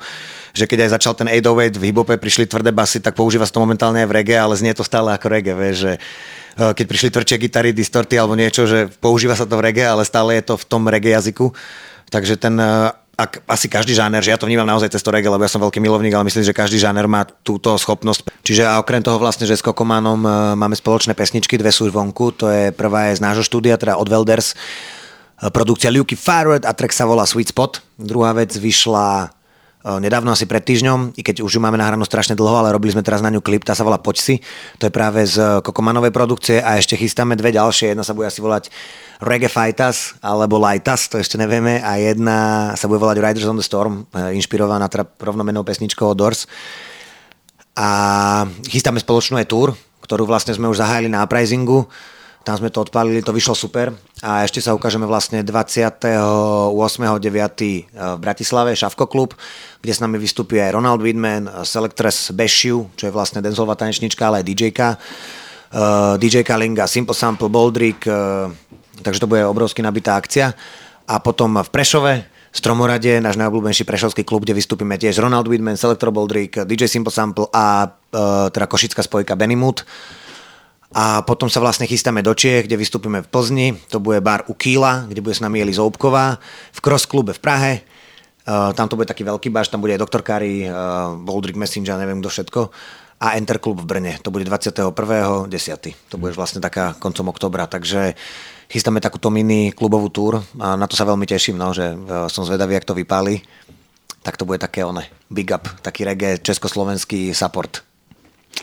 že 0.52 0.68
keď 0.68 0.92
aj 0.92 1.00
začal 1.00 1.16
ten 1.16 1.32
808 1.32 1.80
v 1.80 1.84
hip 1.88 2.00
prišli 2.04 2.52
tvrdé 2.52 2.76
basy, 2.76 3.00
tak 3.00 3.16
používa 3.16 3.48
sa 3.48 3.56
to 3.56 3.64
momentálne 3.64 4.04
aj 4.04 4.12
v 4.12 4.16
reggae, 4.20 4.36
ale 4.36 4.60
znie 4.60 4.76
to 4.76 4.84
stále 4.84 5.08
ako 5.08 5.32
reggae, 5.32 5.56
vieš, 5.56 5.76
že 5.80 5.92
e, 5.96 6.00
keď 6.76 6.86
prišli 6.92 7.10
tvrdšie 7.16 7.38
gitary, 7.40 7.72
distorty 7.72 8.20
alebo 8.20 8.36
niečo, 8.36 8.68
že 8.68 8.92
používa 9.00 9.40
sa 9.40 9.48
to 9.48 9.56
v 9.56 9.72
reggae, 9.72 9.88
ale 9.88 10.04
stále 10.04 10.36
je 10.36 10.44
to 10.52 10.60
v 10.60 10.68
tom 10.68 10.84
reggae 10.92 11.16
jazyku. 11.16 11.56
Takže 12.12 12.36
ten 12.36 12.60
e, 12.60 12.92
ak, 13.22 13.46
asi 13.46 13.70
každý 13.70 13.94
žáner, 13.94 14.26
že 14.26 14.34
ja 14.34 14.40
to 14.42 14.50
vnímam 14.50 14.66
naozaj 14.66 14.90
cez 14.90 15.06
to 15.06 15.14
lebo 15.14 15.42
ja 15.42 15.52
som 15.52 15.62
veľký 15.62 15.78
milovník, 15.78 16.14
ale 16.18 16.26
myslím, 16.26 16.42
že 16.42 16.58
každý 16.58 16.82
žáner 16.82 17.06
má 17.06 17.24
túto 17.46 17.78
schopnosť. 17.78 18.34
Čiže 18.42 18.66
a 18.66 18.82
okrem 18.82 19.06
toho 19.06 19.22
vlastne, 19.22 19.46
že 19.46 19.54
s 19.54 19.66
Kokomanom 19.66 20.20
e, 20.26 20.30
máme 20.58 20.74
spoločné 20.74 21.14
pesničky, 21.14 21.60
dve 21.62 21.70
sú 21.70 21.86
vonku, 21.94 22.34
to 22.34 22.50
je 22.50 22.74
prvá 22.74 23.14
je 23.14 23.22
z 23.22 23.26
nášho 23.26 23.46
štúdia, 23.46 23.78
teda 23.78 24.00
od 24.02 24.10
Velders, 24.10 24.54
e, 24.54 24.56
produkcia 25.54 25.94
Luky 25.94 26.18
Farrod 26.18 26.66
a 26.66 26.74
track 26.74 26.96
sa 26.96 27.06
volá 27.06 27.30
Sweet 27.30 27.54
Spot. 27.54 27.78
Druhá 28.02 28.34
vec 28.34 28.58
vyšla 28.58 29.30
nedávno 29.82 30.30
asi 30.30 30.46
pred 30.46 30.62
týždňom, 30.62 31.18
i 31.18 31.22
keď 31.26 31.42
už 31.42 31.58
ju 31.58 31.62
máme 31.62 31.78
nahranú 31.78 32.06
strašne 32.06 32.38
dlho, 32.38 32.62
ale 32.62 32.70
robili 32.70 32.94
sme 32.94 33.02
teraz 33.02 33.26
na 33.26 33.34
ňu 33.34 33.42
klip, 33.42 33.66
tá 33.66 33.74
sa 33.74 33.82
volá 33.82 33.98
Poď. 33.98 34.38
To 34.78 34.86
je 34.86 34.94
práve 34.94 35.26
z 35.26 35.62
Kokomanovej 35.66 36.14
produkcie 36.14 36.62
a 36.62 36.78
ešte 36.78 36.94
chystáme 36.94 37.34
dve 37.34 37.50
ďalšie. 37.50 37.98
Jedna 37.98 38.06
sa 38.06 38.14
bude 38.14 38.30
asi 38.30 38.44
volať 38.46 38.70
Reggae 39.22 39.50
Fighters 39.50 40.18
alebo 40.22 40.62
Lightas, 40.62 41.10
to 41.10 41.18
ešte 41.18 41.38
nevieme, 41.38 41.82
a 41.82 41.98
jedna 41.98 42.38
sa 42.78 42.86
bude 42.86 43.02
volať 43.02 43.18
Riders 43.22 43.50
on 43.50 43.58
the 43.58 43.66
Storm, 43.66 44.06
eh, 44.14 44.38
inšpirovaná 44.38 44.86
teda 44.90 45.10
rovnomenou 45.18 45.66
pesničkou 45.66 46.14
Doors. 46.14 46.46
A 47.78 47.90
chystáme 48.68 49.02
spoločnú 49.02 49.40
aj 49.42 49.48
tour, 49.48 49.74
ktorú 50.06 50.28
vlastne 50.28 50.52
sme 50.52 50.68
už 50.68 50.82
zahájili 50.82 51.08
na 51.08 51.24
uprisingu. 51.24 51.88
Tam 52.42 52.58
sme 52.58 52.74
to 52.74 52.82
odpálili, 52.82 53.22
to 53.22 53.30
vyšlo 53.30 53.54
super. 53.54 53.94
A 54.26 54.42
ešte 54.42 54.58
sa 54.66 54.74
ukážeme 54.74 55.06
vlastne 55.06 55.46
28.9. 55.46 56.74
v 57.94 58.18
Bratislave, 58.18 58.74
Šavko 58.74 59.06
klub, 59.06 59.38
kde 59.82 59.94
s 59.94 60.02
nami 60.02 60.18
vystupí 60.18 60.58
aj 60.58 60.74
Ronald 60.74 61.06
Widman, 61.06 61.46
Selectress 61.62 62.34
Beshiu, 62.34 62.90
čo 62.98 63.10
je 63.10 63.14
vlastne 63.14 63.46
dancehallová 63.46 63.78
tanečnička, 63.78 64.26
ale 64.26 64.42
aj 64.42 64.46
DJka. 64.50 64.90
Uh, 65.72 66.18
eh, 66.18 66.28
DJ 66.28 66.44
Kalinga, 66.44 66.84
Simple 66.90 67.16
Sample, 67.16 67.48
Boldrick, 67.48 68.04
uh, 68.04 68.50
takže 69.06 69.22
to 69.24 69.30
bude 69.30 69.46
obrovsky 69.46 69.86
nabitá 69.86 70.18
akcia. 70.18 70.52
A 71.08 71.16
potom 71.22 71.62
v 71.62 71.70
Prešove, 71.70 72.14
Stromorade, 72.52 73.24
náš 73.24 73.40
najobľúbenejší 73.40 73.88
prešovský 73.88 74.28
klub, 74.28 74.44
kde 74.44 74.60
vystúpime 74.60 75.00
tiež 75.00 75.24
Ronald 75.24 75.48
Widman, 75.48 75.80
Selector 75.80 76.12
Boldrick, 76.12 76.68
DJ 76.68 76.92
Simple 76.92 77.08
Sample 77.08 77.48
a 77.48 77.88
e, 77.88 78.20
teda 78.52 78.68
košická 78.68 79.00
spojka 79.00 79.40
Benny 79.40 79.56
Mood. 79.56 79.88
A 80.92 81.24
potom 81.24 81.48
sa 81.48 81.64
vlastne 81.64 81.88
chystáme 81.88 82.20
do 82.20 82.36
Čiech, 82.36 82.68
kde 82.68 82.76
vystúpime 82.76 83.24
v 83.24 83.32
Plzni, 83.32 83.68
to 83.88 84.04
bude 84.04 84.20
bar 84.20 84.44
u 84.52 84.54
Kýla, 84.54 85.08
kde 85.08 85.24
bude 85.24 85.32
s 85.32 85.40
nami 85.40 85.64
Eli 85.64 85.72
Zoubková, 85.72 86.36
v 86.76 86.80
Cross 86.84 87.08
klube 87.08 87.32
v 87.32 87.40
Prahe, 87.40 87.74
uh, 88.44 88.76
tam 88.76 88.92
to 88.92 89.00
bude 89.00 89.08
taký 89.08 89.24
veľký 89.24 89.48
baš, 89.56 89.72
tam 89.72 89.80
bude 89.80 89.96
aj 89.96 90.04
Dr. 90.04 90.20
Kari, 90.20 90.68
uh, 90.68 91.16
Boldrick 91.16 91.56
Messenger, 91.56 91.96
neviem 91.96 92.20
kto 92.20 92.28
všetko 92.28 92.62
a 93.22 93.38
Enter 93.38 93.62
Club 93.62 93.78
v 93.78 93.86
Brne, 93.86 94.14
to 94.18 94.34
bude 94.34 94.42
21.10. 94.50 94.90
To 96.10 96.16
bude 96.18 96.34
vlastne 96.34 96.58
taká 96.58 96.98
koncom 96.98 97.30
oktobra, 97.30 97.70
takže 97.70 98.18
chystáme 98.66 98.98
takúto 98.98 99.30
mini 99.30 99.70
klubovú 99.70 100.10
túr 100.10 100.42
a 100.58 100.74
na 100.74 100.90
to 100.90 100.98
sa 100.98 101.06
veľmi 101.06 101.30
teším, 101.30 101.54
no, 101.54 101.70
že 101.70 101.94
e, 101.94 101.96
som 102.34 102.42
zvedavý, 102.42 102.82
jak 102.82 102.90
to 102.90 102.98
vypáli. 102.98 103.46
Tak 104.26 104.42
to 104.42 104.46
bude 104.50 104.58
také 104.58 104.82
one, 104.82 105.06
big 105.30 105.54
up, 105.54 105.70
taký 105.86 106.02
reggae, 106.02 106.42
československý 106.42 107.38
support. 107.38 107.86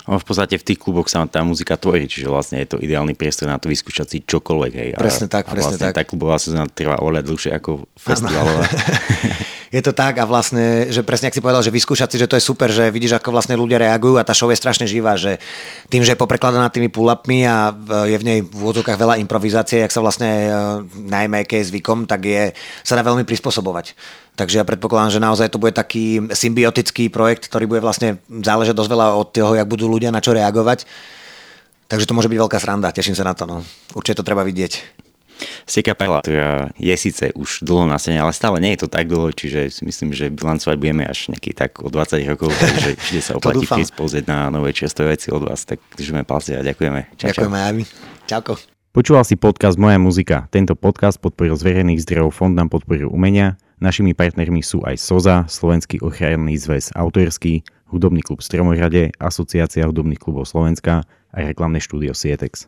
V 0.08 0.24
podstate 0.24 0.56
v 0.56 0.64
tých 0.64 0.80
kluboch 0.80 1.04
sa 1.12 1.28
tá 1.28 1.44
muzika 1.44 1.76
tvorí, 1.76 2.08
čiže 2.08 2.32
vlastne 2.32 2.64
je 2.64 2.68
to 2.72 2.76
ideálny 2.80 3.12
priestor 3.12 3.44
na 3.48 3.60
to 3.60 3.68
vyskúšať 3.68 4.06
si 4.08 4.18
čokoľvek. 4.24 4.72
Hej. 4.72 4.88
Presne 4.96 5.28
tak, 5.28 5.48
a 5.48 5.52
presne 5.52 5.76
vlastne 5.76 5.88
tak. 5.92 5.96
tá 5.96 6.02
klubová 6.08 6.40
sezóna 6.40 6.64
trvá 6.64 6.96
oveľa 7.04 7.28
dlhšie 7.28 7.52
ako 7.52 7.84
festivalová. 7.96 8.64
je 9.68 9.80
to 9.84 9.92
tak 9.92 10.16
a 10.16 10.24
vlastne, 10.24 10.88
že 10.88 11.04
presne 11.04 11.28
ak 11.28 11.36
si 11.36 11.44
povedal, 11.44 11.60
že 11.60 11.74
vyskúšať 11.74 12.08
si, 12.14 12.16
že 12.16 12.28
to 12.28 12.40
je 12.40 12.44
super, 12.44 12.72
že 12.72 12.88
vidíš, 12.88 13.20
ako 13.20 13.36
vlastne 13.36 13.52
ľudia 13.56 13.76
reagujú 13.76 14.16
a 14.16 14.24
tá 14.24 14.32
show 14.32 14.48
je 14.48 14.56
strašne 14.56 14.88
živá, 14.88 15.20
že 15.20 15.36
tým, 15.92 16.00
že 16.00 16.16
je 16.16 16.20
poprekladaná 16.20 16.72
tými 16.72 16.88
pull-upmi 16.88 17.44
a 17.44 17.76
je 18.08 18.16
v 18.16 18.24
nej 18.24 18.38
v 18.40 18.58
úvodzovkách 18.64 18.96
veľa 18.96 19.20
improvizácie, 19.20 19.84
jak 19.84 19.92
sa 19.92 20.00
vlastne 20.00 20.28
e, 20.28 20.50
najmä 21.04 21.44
keď 21.44 21.68
zvykom, 21.68 22.08
tak 22.08 22.24
je, 22.24 22.56
sa 22.80 22.96
dá 22.96 23.04
veľmi 23.04 23.28
prispôsobovať. 23.28 23.92
Takže 24.38 24.62
ja 24.62 24.64
predpokladám, 24.64 25.18
že 25.18 25.24
naozaj 25.24 25.50
to 25.50 25.58
bude 25.58 25.74
taký 25.74 26.30
symbiotický 26.30 27.10
projekt, 27.10 27.50
ktorý 27.50 27.66
bude 27.66 27.82
vlastne 27.82 28.22
záležať 28.30 28.72
dosť 28.78 28.90
veľa 28.94 29.06
od 29.18 29.28
toho, 29.34 29.52
jak 29.58 29.66
budú 29.66 29.90
ľudia 29.90 30.14
na 30.14 30.22
čo 30.22 30.30
reagovať. 30.30 30.86
Takže 31.88 32.04
to 32.04 32.14
môže 32.14 32.28
byť 32.28 32.38
veľká 32.38 32.58
sranda, 32.60 32.94
teším 32.94 33.16
sa 33.16 33.24
na 33.24 33.32
to. 33.32 33.48
No. 33.48 33.64
Určite 33.96 34.20
to 34.20 34.28
treba 34.28 34.44
vidieť. 34.44 34.97
Ste 35.64 35.86
kapela, 35.86 36.20
ktorá 36.20 36.74
je 36.76 36.94
síce 36.98 37.30
už 37.34 37.62
dlho 37.62 37.86
na 37.86 37.96
scéne, 37.96 38.18
ale 38.22 38.34
stále 38.34 38.58
nie 38.58 38.74
je 38.74 38.86
to 38.86 38.88
tak 38.90 39.06
dlho, 39.06 39.30
čiže 39.30 39.70
si 39.70 39.82
myslím, 39.86 40.10
že 40.12 40.32
bilancovať 40.32 40.76
budeme 40.76 41.04
až 41.06 41.30
nejaký 41.30 41.54
tak 41.54 41.78
o 41.82 41.88
20 41.90 42.22
rokov, 42.26 42.50
takže 42.62 42.90
vždy 42.98 43.20
sa 43.22 43.32
oplatí 43.38 43.66
prísť 43.66 43.92
pozrieť 43.94 44.24
na 44.26 44.50
nové 44.50 44.74
čerstvé 44.74 45.14
veci 45.14 45.30
od 45.30 45.46
vás, 45.46 45.64
tak 45.64 45.78
držíme 45.94 46.26
palce 46.26 46.58
a 46.58 46.62
ďakujeme. 46.62 47.14
Čau, 47.14 47.30
ďakujeme 47.30 47.58
aj 47.58 47.72
my. 47.74 47.84
Čauko. 48.28 48.52
Počúval 48.88 49.22
si 49.22 49.38
podcast 49.38 49.78
Moja 49.78 50.00
muzika. 50.00 50.50
Tento 50.50 50.74
podcast 50.74 51.22
podporil 51.22 51.54
z 51.54 51.62
verejných 51.62 52.02
zdrojov 52.02 52.34
Fond 52.34 52.56
na 52.56 52.66
podporu 52.66 53.12
umenia. 53.12 53.54
Našimi 53.78 54.10
partnermi 54.10 54.58
sú 54.58 54.82
aj 54.82 54.98
SOZA, 54.98 55.46
Slovenský 55.46 56.02
ochranný 56.02 56.58
zväz 56.58 56.90
autorský, 56.98 57.62
Hudobný 57.88 58.20
klub 58.20 58.42
Stromohrade, 58.42 59.14
Asociácia 59.16 59.86
hudobných 59.86 60.18
klubov 60.18 60.50
Slovenska 60.50 61.06
a 61.32 61.36
reklamné 61.40 61.78
štúdio 61.80 62.12
Sietex. 62.12 62.66